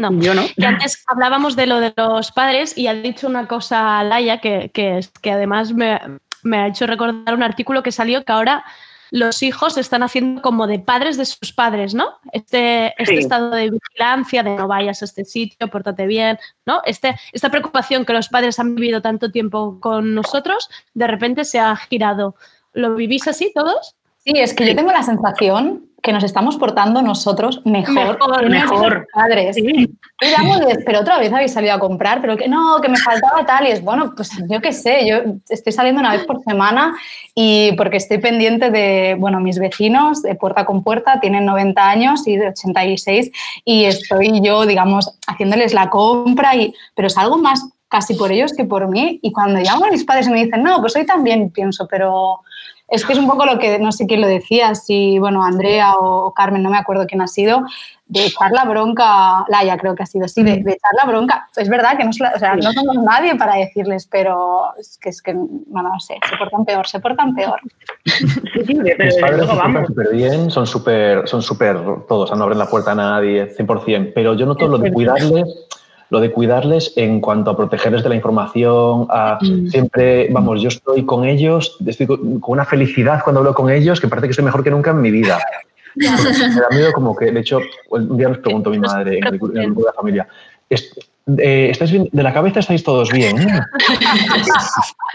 [0.10, 0.22] No.
[0.22, 0.44] Yo no.
[0.56, 4.72] Y antes hablábamos de lo de los padres y ha dicho una cosa Laia que,
[4.74, 6.00] que, es- que además me,
[6.44, 8.64] me ha hecho recordar un artículo que salió que ahora
[9.14, 12.12] los hijos están haciendo como de padres de sus padres, ¿no?
[12.32, 13.20] Este, este Sí.
[13.20, 16.82] estado de vigilancia, de no vayas a este sitio, pórtate bien, ¿no?
[16.86, 21.60] Este, esta preocupación que los padres han vivido tanto tiempo con nosotros, de repente se
[21.60, 22.36] ha girado.
[22.74, 23.96] ¿Lo vivís así todos?
[24.24, 29.08] Sí, es que yo tengo la sensación que nos estamos portando nosotros mejor, Mejor, mejor.
[29.14, 29.58] padres.
[29.58, 29.88] Y
[30.32, 33.46] damos de, pero otra vez habéis salido a comprar, pero que no, que me faltaba
[33.46, 33.68] tal.
[33.68, 35.18] Y es bueno, pues yo qué sé, yo
[35.50, 36.94] estoy saliendo una vez por semana
[37.36, 42.28] y porque estoy pendiente de, bueno, mis vecinos de puerta con puerta, tienen 90 años
[42.28, 43.32] y de 86
[43.66, 48.54] y estoy yo, digamos, haciéndoles la compra, y, pero es algo más casi por ellos
[48.54, 49.20] que por mí.
[49.22, 52.40] Y cuando llamo a mis padres y me dicen, no, pues hoy también pienso, pero
[52.92, 55.96] es que es un poco lo que, no sé quién lo decía, si, bueno, Andrea
[55.98, 57.64] o Carmen, no me acuerdo quién ha sido,
[58.08, 61.48] de echar la bronca, Laia creo que ha sido así, de, de echar la bronca.
[61.56, 65.22] Es verdad que no, o sea, no somos nadie para decirles, pero es que, es
[65.22, 67.62] que no, no sé, se portan peor, se portan peor.
[68.04, 68.28] Sí,
[68.68, 69.88] sí, pero Mis padres luego se portan vamos.
[69.88, 71.78] súper bien, son súper son súper
[72.10, 75.48] todos, no abren la puerta a nadie, 100%, pero yo noto lo de cuidarles,
[76.12, 79.40] lo de cuidarles en cuanto a protegerles de la información, a
[79.70, 84.08] siempre, vamos, yo estoy con ellos, estoy con una felicidad cuando hablo con ellos que
[84.10, 85.40] parece que estoy mejor que nunca en mi vida.
[85.96, 87.60] Me da miedo como que, de hecho,
[87.90, 90.28] un día nos preguntó mi madre en el grupo de la familia,
[90.70, 90.94] "¿Es-
[91.38, 92.10] eh, ¿estáis bien?
[92.12, 93.40] ¿De la cabeza estáis todos bien?
[93.42, 93.60] eh?".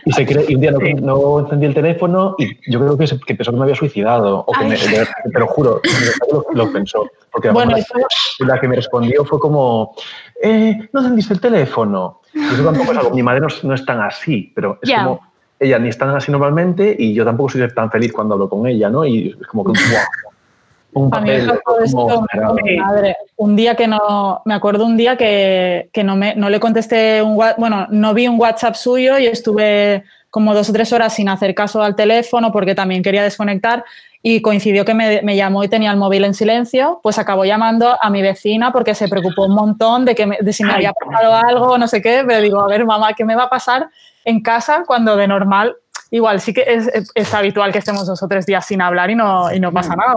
[0.05, 3.07] Y, se cree- y un día no, no encendí el teléfono y yo creo que,
[3.07, 4.45] se- que pensó que me había suicidado.
[4.47, 5.81] O que me- de verdad, te lo juro,
[6.31, 7.07] lo, lo pensó.
[7.33, 9.95] Porque Bueno, la, la que me respondió fue como,
[10.43, 12.21] eh, no encendiste el teléfono.
[12.33, 14.89] Y eso tampoco es algo, mi madre no, es- no es tan así, pero es
[15.05, 15.21] como,
[15.59, 18.67] ella ni es tan así normalmente y yo tampoco soy tan feliz cuando hablo con
[18.67, 19.05] ella, ¿no?
[19.07, 20.05] Y es como que, ¡buah!
[20.97, 21.47] Un papel
[21.84, 21.99] esto
[22.78, 23.16] madre.
[23.36, 27.20] Un día que no, me acuerdo un día que, que no, me, no le contesté
[27.22, 31.28] un bueno, no vi un WhatsApp suyo y estuve como dos o tres horas sin
[31.28, 33.84] hacer caso al teléfono porque también quería desconectar
[34.22, 37.97] y coincidió que me, me llamó y tenía el móvil en silencio, pues acabó llamando
[38.01, 40.92] a mi vecina porque se preocupó un montón de, que me- de si me había
[40.92, 43.88] pasado algo, no sé qué, pero digo, a ver, mamá, ¿qué me va a pasar
[44.24, 45.76] en casa cuando de normal,
[46.11, 49.11] igual sí que es, es- es habitual que estemos dos o tres días sin hablar
[49.11, 50.14] y no, y no pasa nada?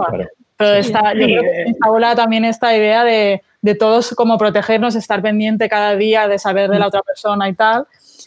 [0.60, 1.26] Pero está, yo Sí.
[1.36, 6.28] creo que instaura también esta idea de, de todos como protegernos, estar pendiente cada día
[6.28, 7.86] de saber de la otra persona y tal.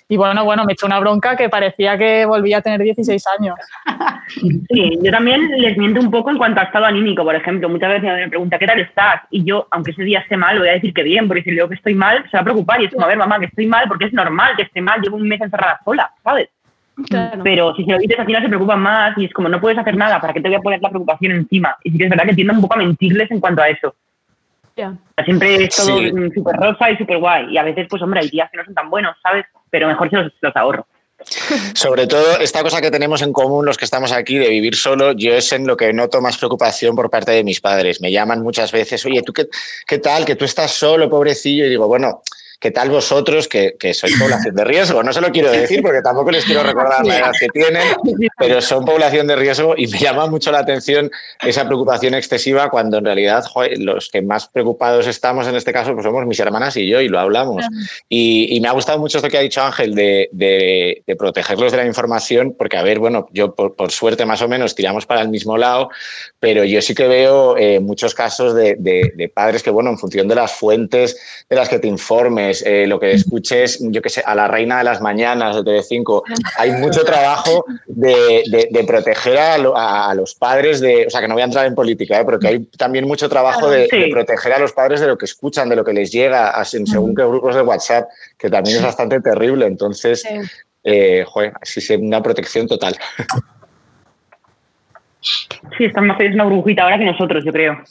[0.09, 3.55] Y bueno, bueno, me echó una bronca que parecía que volvía a tener 16 años.
[4.69, 7.67] Sí, yo también les miento un poco en cuanto a estado anímico, por ejemplo.
[7.69, 9.21] Muchas veces me pregunta, ¿qué tal estás?
[9.29, 11.55] Y yo, aunque ese día esté mal, voy a decir que bien, porque si le
[11.57, 12.81] digo que estoy mal, se va a preocupar.
[12.81, 15.01] Y es como, a ver, mamá, que estoy mal, porque es normal que esté mal,
[15.01, 16.49] llevo un mes encerrada sola, ¿sabes?
[17.09, 17.41] Claro.
[17.43, 19.79] Pero si se lo dices, al final se preocupan más y es como, no puedes
[19.79, 21.75] hacer nada, ¿para qué te voy a poner la preocupación encima?
[21.83, 23.95] Y sí que es verdad que tienden un poco a mentirles en cuanto a eso.
[24.75, 24.93] Ya.
[25.25, 26.11] Siempre es todo Sí.
[26.11, 27.51] mm, súper rosa y súper guay.
[27.51, 29.45] Y a veces, pues hombre, hay días que no son tan buenos, ¿sabes?
[29.69, 30.87] Pero mejor se los, los ahorro.
[31.73, 35.13] Sobre todo, esta cosa que tenemos en común los que estamos aquí de vivir solo,
[35.13, 38.01] yo es en lo que noto más preocupación por parte de mis padres.
[38.01, 39.47] Me llaman muchas veces, oye, ¿tú qué,
[39.87, 40.25] qué tal?
[40.25, 41.65] Que tú estás solo, pobrecillo.
[41.65, 42.21] Y digo, bueno,
[42.64, 45.03] ¿qué tal vosotros que, que sois población de riesgo?
[45.03, 47.84] No se lo quiero decir porque tampoco les quiero recordar la edad que tienen,
[48.38, 51.11] pero son población de riesgo y me llama mucho la atención
[51.45, 55.91] esa preocupación excesiva cuando en realidad joder, los que más preocupados estamos en este caso
[55.93, 57.66] pues somos mis hermanas y yo y lo hablamos.
[58.07, 61.72] Y, y me ha gustado mucho esto que ha dicho Ángel de, de- de protegerlos
[61.74, 65.05] de la información, porque, a ver, bueno, yo por, por suerte más o menos tiramos
[65.05, 65.89] para el mismo lado,
[66.39, 69.97] pero yo sí que veo eh, muchos casos de, de- de padres que, bueno, en
[69.97, 71.18] función de las fuentes
[71.49, 74.77] de las que te informes, eh, lo que escuches, yo que sé, a la reina
[74.77, 76.21] de las mañanas de TV5,
[76.57, 81.09] hay mucho trabajo de, de- de proteger a, lo- a- a los padres de, o
[81.09, 82.23] sea, que no voy a entrar en política, ¿eh?
[82.25, 83.97] pero que hay también mucho trabajo de, Sí.
[83.99, 86.85] de proteger a los padres de lo que escuchan, de lo que les llega, en
[86.85, 89.65] según qué grupos de WhatsApp, que también es bastante terrible.
[89.65, 90.23] Entonces,
[90.83, 92.95] eh, joder, sí, sí, una protección total.
[95.77, 97.81] Sí, están más en una burbujita ahora que nosotros, yo creo.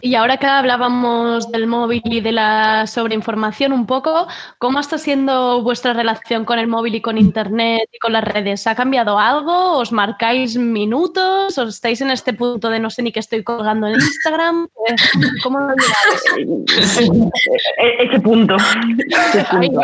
[0.00, 4.26] Y ahora que hablábamos del móvil y de la sobreinformación un poco,
[4.58, 8.66] ¿cómo está siendo vuestra relación con el móvil y con Internet y con las redes?
[8.66, 9.78] ¿Ha cambiado algo?
[9.78, 11.58] ¿Os marcáis minutos?
[11.58, 14.68] ¿O estáis en este punto de no sé ni qué estoy colgando en Instagram?
[14.88, 14.94] Eh,
[15.42, 17.10] ¿Cómo lo lleváis?
[17.78, 18.56] E- Ese punto.
[19.34, 19.80] Ese punto.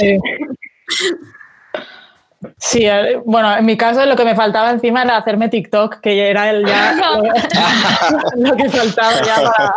[0.00, 0.18] eh,
[3.24, 6.66] bueno, en mi caso lo que me faltaba encima era hacerme TikTok, que era el
[6.66, 6.94] ya
[8.36, 9.74] lo que faltaba ya para...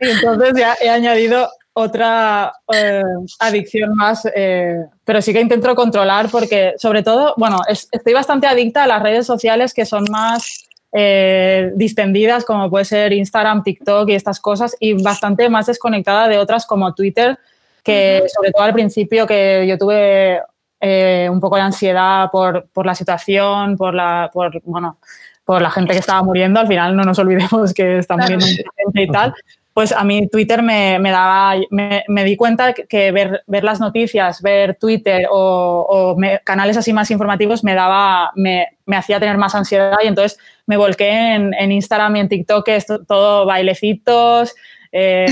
[0.00, 3.02] Y entonces ya he añadido otra eh,
[3.38, 8.48] adicción más, eh, pero sí que intento controlar porque sobre todo, bueno, es- estoy bastante
[8.48, 14.08] adicta a las redes sociales que son más eh, distendidas, como puede ser Instagram, TikTok
[14.08, 17.38] y estas cosas, y bastante más desconectada de otras como Twitter,
[17.84, 20.42] que sobre todo al principio que yo tuve
[20.80, 24.98] eh, un poco de ansiedad por, por la situación, por la, por, bueno,
[25.44, 29.02] por la gente que estaba muriendo, al final no nos olvidemos que está muriendo gente
[29.02, 29.34] y tal,
[29.72, 33.78] pues a mí Twitter me, me daba, me, me di cuenta que- ver, ver las
[33.80, 39.20] noticias, ver Twitter o, o me- canales así más informativos me daba, me, me hacía
[39.20, 39.96] tener más ansiedad.
[40.02, 44.52] Y entonces me volqué en, en Instagram y en TikTok, que es to- todo bailecitos,
[44.90, 45.26] eh,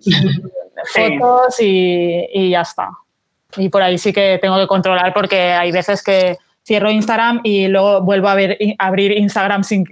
[0.92, 2.90] fotos y, y ya está.
[3.56, 7.68] Y por ahí sí que tengo que controlar porque hay veces que cierro Instagram y
[7.68, 9.84] luego vuelvo a ver, a abrir Instagram sin,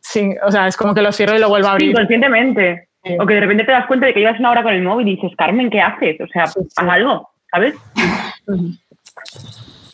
[0.00, 1.90] sin, o sea, es como que lo cierro y lo vuelvo a abrir.
[1.90, 2.88] Inconscientemente.
[3.20, 5.06] O que de repente te das cuenta de que llevas una hora con el móvil
[5.08, 6.20] y dices, Carmen, ¿qué haces?
[6.20, 7.74] O sea, haz algo, ¿sabes?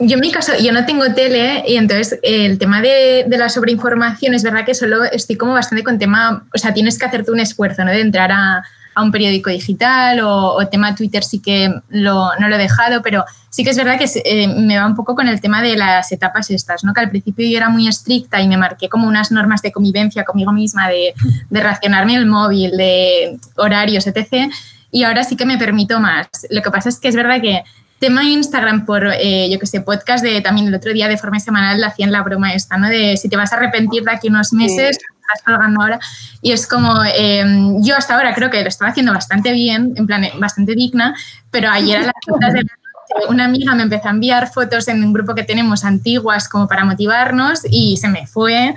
[0.04, 3.48] Yo en mi caso, yo no tengo tele y entonces el tema de, de la
[3.48, 7.30] sobreinformación es verdad que solo estoy como bastante con tema, o sea, tienes que hacerte
[7.30, 7.92] un esfuerzo, ¿no?
[7.92, 8.64] De entrar a,
[8.94, 13.02] a un periódico digital o, o tema Twitter sí que lo, no lo he dejado,
[13.02, 15.76] pero sí que es verdad que eh, me va un poco con el tema de
[15.76, 16.94] las etapas estas, ¿no?
[16.94, 20.24] Que al principio yo era muy estricta y me marqué como unas normas de convivencia
[20.24, 21.14] conmigo misma, de,
[21.50, 24.50] de racionarme el móvil, de horarios, etc.
[24.90, 26.26] Y ahora sí que me permito más.
[26.50, 27.62] Lo que pasa es que es verdad que
[28.02, 31.38] tema Instagram por, eh, yo que sé, podcast de también el otro día de forma
[31.38, 32.88] semanal le hacían la broma esta, ¿no?
[32.88, 34.98] De si te vas a arrepentir de aquí unos meses,
[35.32, 36.00] estás colgando ahora.
[36.40, 37.44] Y es como, eh,
[37.80, 41.14] yo hasta ahora creo que lo estaba haciendo bastante bien, en plan, eh, bastante digna,
[41.50, 42.82] pero ayer a las horas de la noche
[43.28, 46.84] una amiga me empezó a enviar fotos en un grupo que tenemos antiguas como para
[46.84, 48.74] motivarnos y se me fue.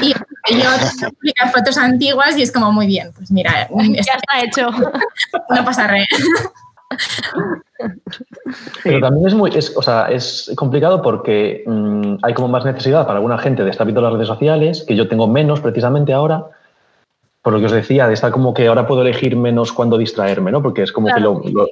[0.00, 0.14] Y
[0.60, 0.70] yo
[1.10, 4.70] publicar fotos antiguas y es como, muy bien, pues mira, Ya está hecho.
[5.50, 6.06] no pasa re.
[8.84, 13.06] Pero también es muy, es, o sea, es complicado porque mm, hay como más necesidad
[13.06, 16.44] para alguna gente de estar viendo las redes sociales, que yo tengo menos precisamente ahora,
[17.42, 20.50] por lo que os decía, de estar como que ahora puedo elegir menos cuándo distraerme,
[20.50, 20.62] ¿no?
[20.62, 21.40] Porque es como Claro.
[21.42, 21.68] que lo, lo-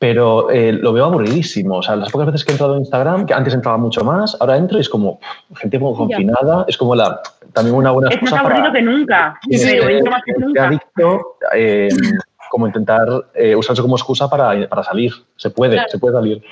[0.00, 1.76] pero eh, lo veo aburridísimo.
[1.76, 4.36] O sea, las pocas veces que he entrado en Instagram, que antes entraba mucho más,
[4.40, 5.20] ahora entro y es como
[5.56, 7.20] gente como confinada, es como la
[7.52, 9.38] también una buena Es más excusa aburrido para que nunca.
[9.48, 10.66] pero esté- entro más que nunca.
[10.68, 11.88] adicto, eh,
[12.52, 15.10] como intentar eh, usar eso como excusa para, para salir.
[15.36, 15.88] Se puede, Claro.
[15.90, 16.42] se puede salir.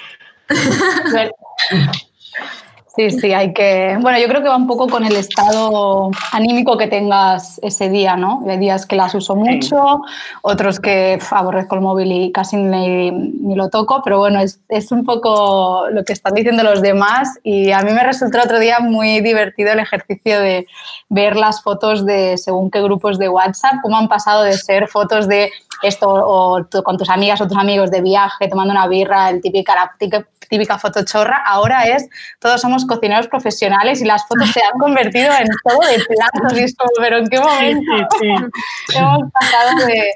[2.96, 3.96] Sí, sí, hay que.
[4.01, 8.16] Bueno, yo creo que va un poco con el estado anímico que tengas ese día,
[8.16, 8.42] ¿no?
[8.48, 10.03] Hay días que las uso mucho,
[10.42, 14.59] otros que pf, aborrezco el móvil y casi ni, ni lo toco, pero bueno, es,
[14.68, 17.38] es un poco lo que están diciendo los demás.
[17.44, 20.66] Y a mí me resultó otro día muy divertido el ejercicio de
[21.09, 25.28] ver las fotos de según qué grupos de WhatsApp, cómo han pasado de ser fotos
[25.28, 25.51] de
[25.83, 29.41] esto o tú con tus amigas o tus amigos de viaje tomando una birra, el
[29.41, 32.09] típica, la típica, típica foto chorra, ahora es
[32.39, 36.74] todos somos cocineros profesionales y las fotos se han convertido en todo de platos y
[36.99, 37.93] pero ¿en qué momento
[38.95, 40.12] hemos pasado de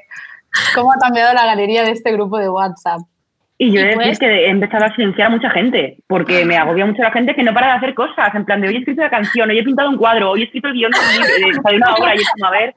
[0.73, 3.01] cómo ha cambiado la galería de este grupo de WhatsApp?
[3.57, 6.43] Y yo he de pues- decir que he empezado a silenciar a mucha gente, porque
[6.43, 8.75] me agobia mucho la gente que no para de hacer cosas, en plan de hoy
[8.75, 11.69] he escrito una canción, hoy he pintado un cuadro, hoy he escrito el guion de,
[11.71, 12.75] de una obra, y es como, a ver,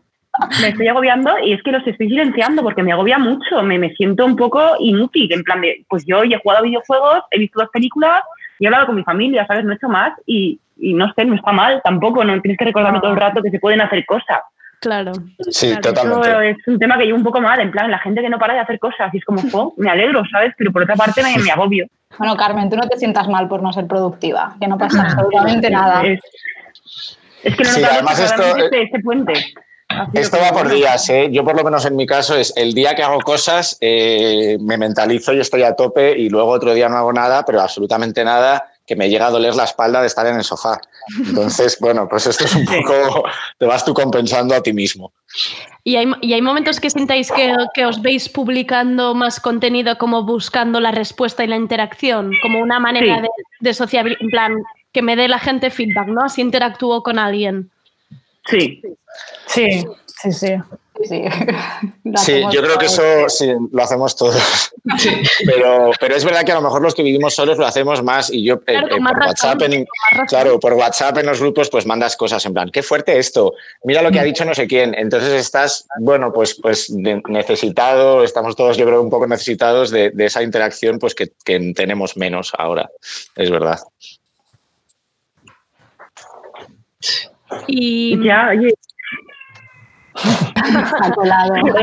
[0.61, 3.91] me estoy agobiando y es que los estoy silenciando porque me agobia mucho, me, me
[3.95, 7.39] siento un poco inútil, en plan de, pues yo hoy he jugado a videojuegos, he
[7.39, 8.23] visto dos películas
[8.59, 9.65] y he hablado con mi familia, ¿sabes?
[9.65, 12.65] No he hecho más y, y no sé, no está mal tampoco, no tienes que
[12.67, 14.41] recordarme todo el rato que se pueden hacer cosas.
[14.81, 15.11] Claro.
[15.51, 16.51] Sí, Eso totalmente.
[16.51, 18.55] es un tema que llevo un poco mal, en plan, la gente que no para
[18.55, 20.55] de hacer cosas, y es como, jo, me alegro, ¿sabes?
[20.57, 21.87] Pero por otra parte me, me agobio.
[22.17, 25.69] Bueno, Carmen, tú no te sientas mal por no ser productiva, que no pasa absolutamente
[25.71, 26.03] nada.
[26.05, 26.21] Es,
[27.43, 29.33] es que no Sí, notamos además que esto- este, este puente.
[30.13, 31.29] Esto va por días, ¿eh?
[31.33, 34.77] Yo por lo menos en mi caso es el día que hago cosas, eh, me
[34.77, 38.71] mentalizo y estoy a tope y luego otro día no hago nada, pero absolutamente nada,
[38.87, 40.81] que me llega a doler la espalda de estar en el sofá.
[41.27, 43.25] Entonces, bueno, pues esto es un poco,
[43.59, 45.13] te vas tú compensando a ti mismo.
[45.85, 50.23] ¿Y hay, y hay momentos que sintáis que, que os veis publicando más contenido como
[50.23, 53.23] buscando la respuesta y la interacción, como una manera Sí.
[53.23, 53.29] de,
[53.61, 54.53] de sociabilizar, en plan,
[54.93, 56.25] que me dé la gente feedback, ¿no?
[56.25, 57.71] Así interactúo con alguien.
[58.49, 58.83] Sí.
[59.47, 59.85] Sí,
[60.23, 60.57] sí, sí.
[61.05, 61.23] Sí,
[62.17, 64.73] Sí, yo creo que eso sí, lo hacemos todos.
[65.45, 68.33] Pero, pero es verdad que a lo mejor los que vivimos solos lo hacemos más
[68.33, 69.87] y yo eh, Claro, eh, por razón, WhatsApp, en,
[70.27, 73.53] claro, por WhatsApp en los grupos pues mandas cosas en plan, qué fuerte esto,
[73.85, 74.95] mira lo que ha dicho no sé quién.
[74.95, 80.25] Entonces estás, bueno, pues, pues necesitado, estamos todos yo creo un poco necesitados de, de
[80.25, 82.89] esa interacción pues que, que tenemos menos ahora,
[83.37, 83.79] es verdad.
[87.67, 88.73] Y ya, oye.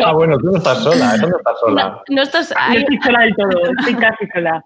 [0.03, 2.03] Ah, bueno, tú no estás sola, eso no estás sola.
[2.09, 2.77] No estás No ahí.
[2.79, 4.65] estoy sola del todo, estoy casi sola.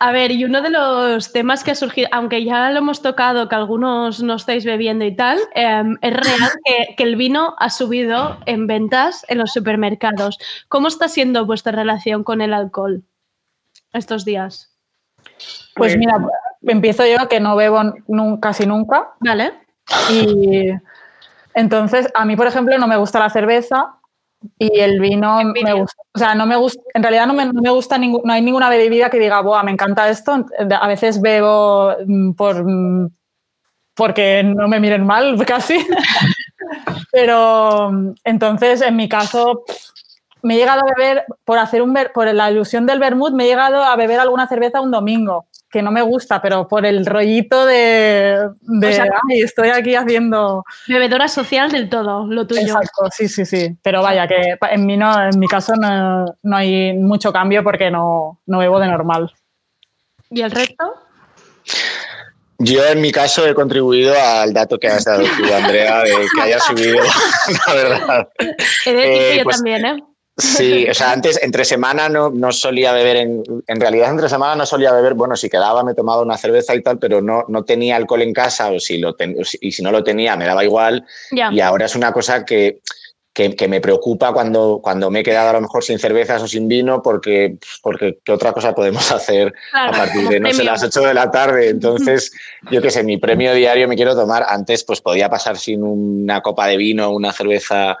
[0.00, 3.48] A ver, y uno de los temas que ha surgido, aunque ya lo hemos tocado,
[3.48, 7.70] que algunos no estáis bebiendo y tal, eh, es real que, que el vino ha
[7.70, 10.38] subido en ventas en los supermercados.
[10.68, 13.02] ¿Cómo está siendo vuestra relación con el alcohol
[13.92, 14.74] estos días?
[15.76, 16.18] Pues mira,
[16.66, 17.80] empiezo yo que no bebo
[18.40, 19.12] casi nunca.
[19.20, 19.52] Vale.
[20.10, 20.70] Y
[21.54, 23.96] entonces, a mí, por ejemplo, no me gusta la cerveza
[24.58, 26.02] y el vino me gusta.
[26.14, 28.42] O sea, no me gusta, en realidad no me, no me gusta ningún, no hay
[28.42, 30.46] ninguna bebida que diga, Buah, me encanta esto.
[30.80, 33.10] A veces bebo mm, por mm,
[33.94, 35.86] porque no me miren mal, casi.
[37.12, 37.90] Pero
[38.24, 39.64] entonces, en mi caso,
[40.42, 43.44] me he llegado a beber, por hacer un ver- por la ilusión del vermut, me
[43.44, 47.04] he llegado a beber alguna cerveza un domingo, que no me gusta, pero por el
[47.04, 50.64] rollito de, de O sea, "Ay, estoy aquí haciendo.
[50.86, 52.60] Bebedora social del todo, lo tuyo.
[52.62, 53.76] Exacto, sí, sí, sí.
[53.82, 57.90] Pero vaya, que en mí no, en mi caso no, no hay mucho cambio porque
[57.90, 59.32] no, no bebo de normal.
[60.30, 60.94] ¿Y el resto?
[62.58, 66.40] Yo en mi caso he contribuido al dato que has dado tú, Andrea, de que
[66.40, 66.98] haya subido,
[67.66, 68.28] la verdad.
[68.86, 69.96] He de decir Eh, que yo pues- también, ¿eh?
[70.36, 74.56] Sí, o sea, antes entre semana no, no solía beber, en, en realidad entre semana
[74.56, 77.64] no solía beber, bueno, si quedaba me tomaba una cerveza y tal, pero no, no
[77.64, 80.64] tenía alcohol en casa o si lo ten- y si no lo tenía me daba
[80.64, 81.04] igual.
[81.30, 81.50] Ya.
[81.52, 82.80] Y ahora es una cosa que,
[83.32, 86.48] que, que me preocupa cuando, cuando me he quedado a lo mejor sin cervezas o
[86.48, 90.64] sin vino porque, porque ¿qué otra cosa podemos hacer Claro, a partir de, no sé,
[90.64, 91.68] las 8 de la tarde?
[91.68, 92.32] Entonces,
[92.72, 94.44] yo qué sé, mi premio diario me quiero tomar.
[94.48, 97.96] Antes pues podía pasar sin una copa de vino o una cerveza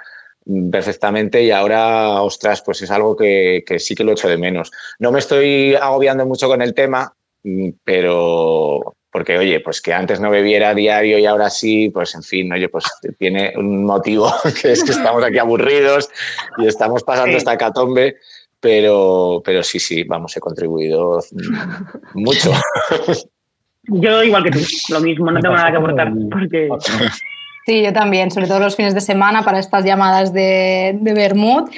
[0.70, 4.70] perfectamente y ahora, ostras, pues es algo que, que sí que lo echo de menos.
[4.98, 10.18] No me estoy agobiando mucho con el tema, mm, pero porque, oye, pues que antes
[10.18, 12.84] no bebiera a diario y ahora sí, pues en fin, oye, pues
[13.16, 14.28] tiene un motivo,
[14.60, 16.10] que es que estamos aquí aburridos
[16.58, 17.36] y estamos pasando Sí.
[17.36, 18.16] esta catombe,
[18.58, 22.50] pero, pero sí, sí, vamos, he contribuido mm, mucho.
[23.86, 26.12] Yo igual que tú, lo mismo, no tengo nada que aportar.
[26.30, 26.68] Porque...
[27.66, 31.70] Sí, yo también, sobre todo los fines de semana para estas llamadas de, de Bermud.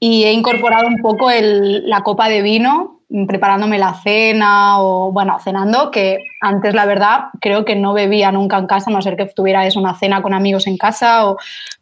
[0.00, 5.12] Y he incorporado un poco el- la copa de vino, mm, preparándome la cena o,
[5.12, 9.02] bueno, cenando, que antes, la verdad, creo que no bebía nunca en casa, a no
[9.02, 11.26] ser que tuviera eso, una cena con amigos en casa.
[11.28, 11.36] O,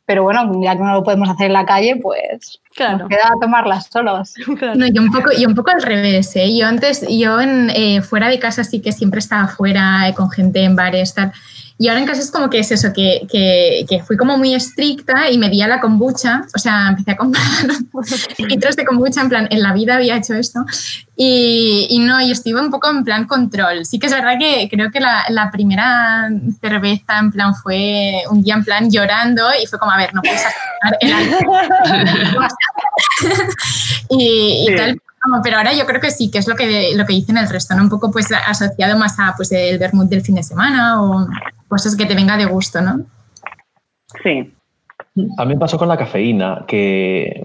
[0.04, 2.60] pero bueno, ya que no lo podemos hacer en la calle, pues
[2.98, 4.34] nos queda tomarlas solos.
[4.76, 6.56] No, yo un poco, yo un poco al revés, ¿eh?
[6.56, 10.30] Yo antes, yo en, eh, fuera de casa sí que siempre estaba fuera eh, con
[10.30, 11.32] gente en bares, tal.
[11.82, 14.54] Y ahora en casa es como que es eso, que, que, que fui como muy
[14.54, 17.42] estricta y me di a la kombucha, o sea, empecé a comprar
[18.38, 20.60] litros de kombucha, en plan, en la vida había hecho esto.
[21.16, 23.84] Y, y no, y estuve un poco en plan control.
[23.84, 26.28] Sí que es verdad que creo que la, la primera
[26.60, 30.22] cerveza en plan fue un día en plan llorando y fue como, a ver, no
[30.22, 30.42] puedes
[31.00, 31.68] el alcohol.
[34.10, 34.76] y, y Sí.
[34.76, 35.00] tal.
[35.42, 37.74] Pero ahora yo creo que sí, que es lo que, lo que dicen el resto,
[37.74, 37.82] ¿no?
[37.82, 41.26] Un poco pues asociado más a pues el vermut del fin de semana o
[41.68, 43.00] cosas que te venga de gusto, ¿no?
[44.22, 44.52] Sí.
[45.36, 47.44] A mí me pasó con la cafeína, que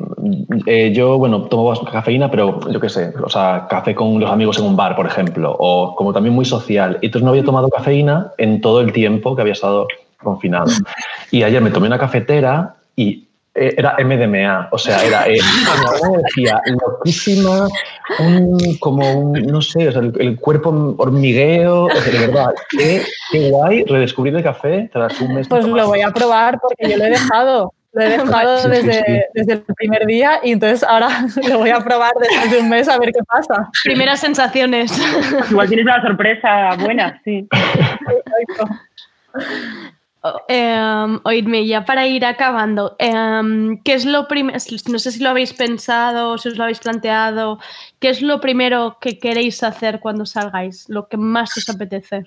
[0.66, 4.58] eh, yo, bueno, tomo cafeína, pero yo qué sé, o sea, café con los amigos
[4.58, 6.98] en un bar, por ejemplo, o como también muy social.
[7.02, 9.88] Y entonces no había tomado cafeína en todo el tiempo que había estado
[10.24, 10.72] confinado.
[11.30, 13.27] Y ayer me tomé una cafetera y
[13.58, 15.40] era MDMA, o sea, era eh,
[16.02, 17.68] una energía loquísima,
[18.20, 22.54] un- como un, no sé, o sea, el, el cuerpo hormigueo, o sea, de verdad,
[22.70, 23.02] qué,
[23.32, 25.48] qué guay redescubrir el café tras un mes.
[25.48, 27.74] Pues lo voy a probar porque yo lo he dejado.
[27.94, 29.22] Lo he dejado Sí, sí, desde, sí.
[29.34, 31.10] desde el primer día y entonces ahora
[31.50, 33.70] lo voy a probar después de un mes a ver qué pasa.
[33.84, 34.92] Primeras sensaciones.
[35.50, 37.48] Igual tienes una sorpresa buena, sí.
[40.48, 44.58] Em, oídme, ya para ir acabando, em, ¿qué es lo primero?
[44.88, 47.60] No sé si lo habéis pensado, si os lo habéis planteado.
[48.00, 50.90] ¿Qué es lo primero que queréis hacer cuando salgáis?
[50.90, 52.24] Lo que más os apetece.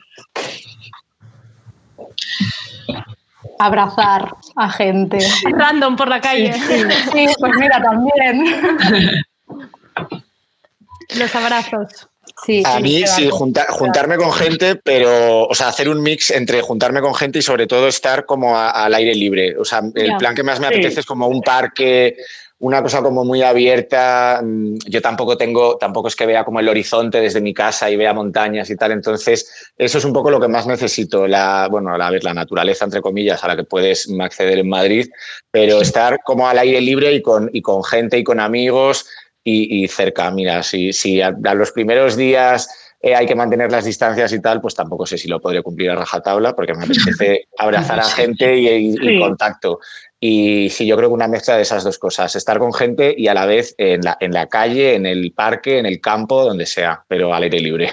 [3.58, 5.18] Abrazar a gente.
[5.52, 6.52] Random por la calle.
[6.52, 6.84] Sí, sí.
[7.12, 8.44] Sí, pues mira, también.
[11.18, 12.09] Los abrazos.
[12.44, 16.60] Sí, A mí sí, junta- juntarme con gente, pero, o sea, hacer un mix entre
[16.62, 19.56] juntarme con gente y sobre todo estar como a- al aire libre.
[19.58, 22.16] O sea, el plan que más me apetece es como un parque,
[22.60, 24.40] una cosa como muy abierta.
[24.44, 27.96] Mm, Yo tampoco tengo, tampoco es que vea como el horizonte desde mi casa y
[27.96, 28.92] vea montañas y tal.
[28.92, 31.26] Entonces, eso es un poco lo que más necesito.
[31.26, 35.08] La, bueno, la, la naturaleza, entre comillas, a la que puedes acceder en Madrid,
[35.50, 39.06] pero estar como al aire libre y con, y con gente y con amigos
[39.44, 40.30] y, y cerca.
[40.30, 42.68] Mira, si, si a, a los primeros días
[43.02, 45.90] eh, hay que mantener las distancias y tal, pues tampoco sé si lo podré cumplir
[45.90, 49.18] a rajatabla, porque me apetece abrazar a gente y, y- y Sí.
[49.18, 49.80] contacto.
[50.22, 53.28] Y sí, yo creo que una mezcla de esas dos cosas, estar con gente y
[53.28, 56.66] a la vez en la, en la calle, en el parque, en el campo, donde
[56.66, 57.92] sea, pero al aire libre.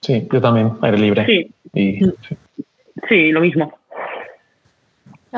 [0.00, 1.26] Sí, yo también, aire libre.
[1.26, 1.50] Sí.
[1.74, 2.00] Y,
[3.08, 3.76] Sí, lo mismo.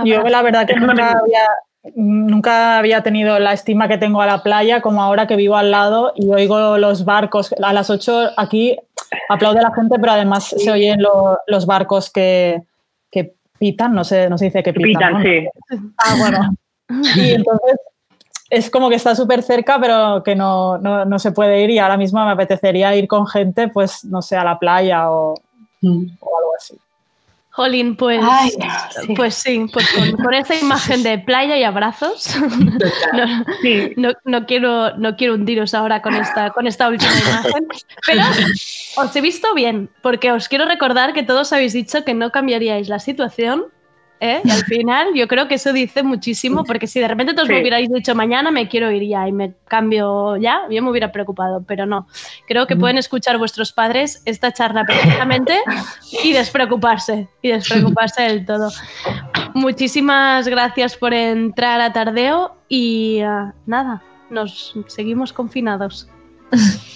[0.04, 1.46] Yo la verdad que Es una nunca había,
[1.94, 5.70] nunca había tenido la estima que tengo a la playa como ahora que vivo al
[5.70, 7.54] lado y oigo los barcos.
[7.62, 8.76] A las 8 aquí
[9.28, 12.62] aplaude la gente, pero además se oyen lo- los barcos que,
[13.10, 14.88] que pitan, no sé, no se dice que pitan.
[14.88, 15.22] Pitan, ¿no?
[15.22, 15.46] sí.
[15.98, 16.54] Ah, bueno.
[17.16, 17.78] Y entonces
[18.50, 21.78] es como que está súper cerca, pero que no, no, no se puede ir y
[21.78, 25.32] ahora mismo me apetecería ir con gente, pues no sé, a la playa o,
[26.20, 26.76] o algo así.
[27.56, 28.50] Jolín, pues, Ay,
[29.14, 32.34] pues sí, pues con, con esta imagen de playa y abrazos,
[33.12, 33.26] no,
[33.96, 37.68] no, no quiero, no quiero hundiros ahora con esta, con esta última imagen,
[38.04, 38.22] pero
[38.96, 42.88] os he visto bien, porque os quiero recordar que todos habéis dicho que no cambiaríais
[42.88, 43.66] la situación.
[44.24, 44.40] ¿Eh?
[44.42, 47.60] Y al final yo creo que eso dice muchísimo, porque si de repente todos me
[47.60, 51.62] hubierais dicho mañana me quiero ir ya y me cambio ya, yo me hubiera preocupado,
[51.66, 52.06] pero no.
[52.46, 55.58] Creo que pueden escuchar vuestros padres esta charla perfectamente
[56.24, 58.70] y despreocuparse, y despreocuparse del todo.
[59.52, 66.08] Muchísimas gracias por entrar a Tardeo y ah, nada, nos seguimos confinados.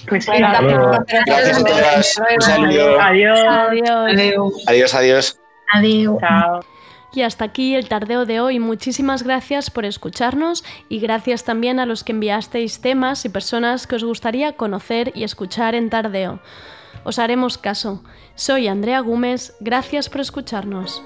[0.08, 0.30] Pues sí.
[0.38, 2.20] Gracias a todas.
[2.34, 3.00] Un saludo.
[3.00, 3.38] Adiós.
[3.40, 4.52] Adiós.
[4.66, 5.40] Adiós, adiós.
[5.74, 6.18] Adiós.
[6.20, 6.77] Chao.
[7.12, 8.58] Y hasta aquí el tardeo de hoy.
[8.58, 13.96] Muchísimas gracias por escucharnos y gracias también a los que enviasteis temas y personas que
[13.96, 16.40] os gustaría conocer y escuchar en tardeo.
[17.04, 18.02] Os haremos caso.
[18.34, 21.02] Soy Andrea Gómez, gracias por escucharnos.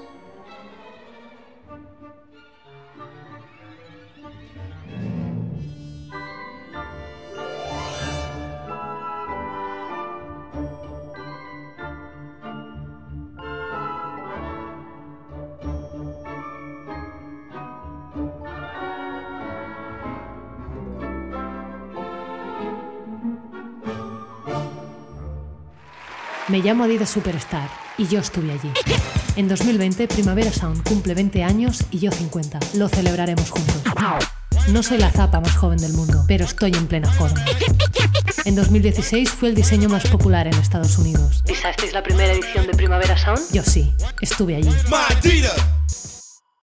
[26.53, 27.67] Me llamo Adidas Superstar
[27.97, 28.71] y yo estuve allí.
[29.37, 32.59] En 2020, Primavera Sound cumple 20 años y yo 50.
[32.75, 33.81] Lo celebraremos juntos.
[34.69, 37.43] No soy la zapa más joven del mundo, pero estoy en plena forma.
[38.45, 41.41] En 2016 fue el diseño más popular en Estados Unidos.
[41.47, 43.41] ¿Pisasteis la primera edición de Primavera Sound?
[43.51, 44.69] Yo sí, estuve allí.
[44.91, 46.02] My Adidas.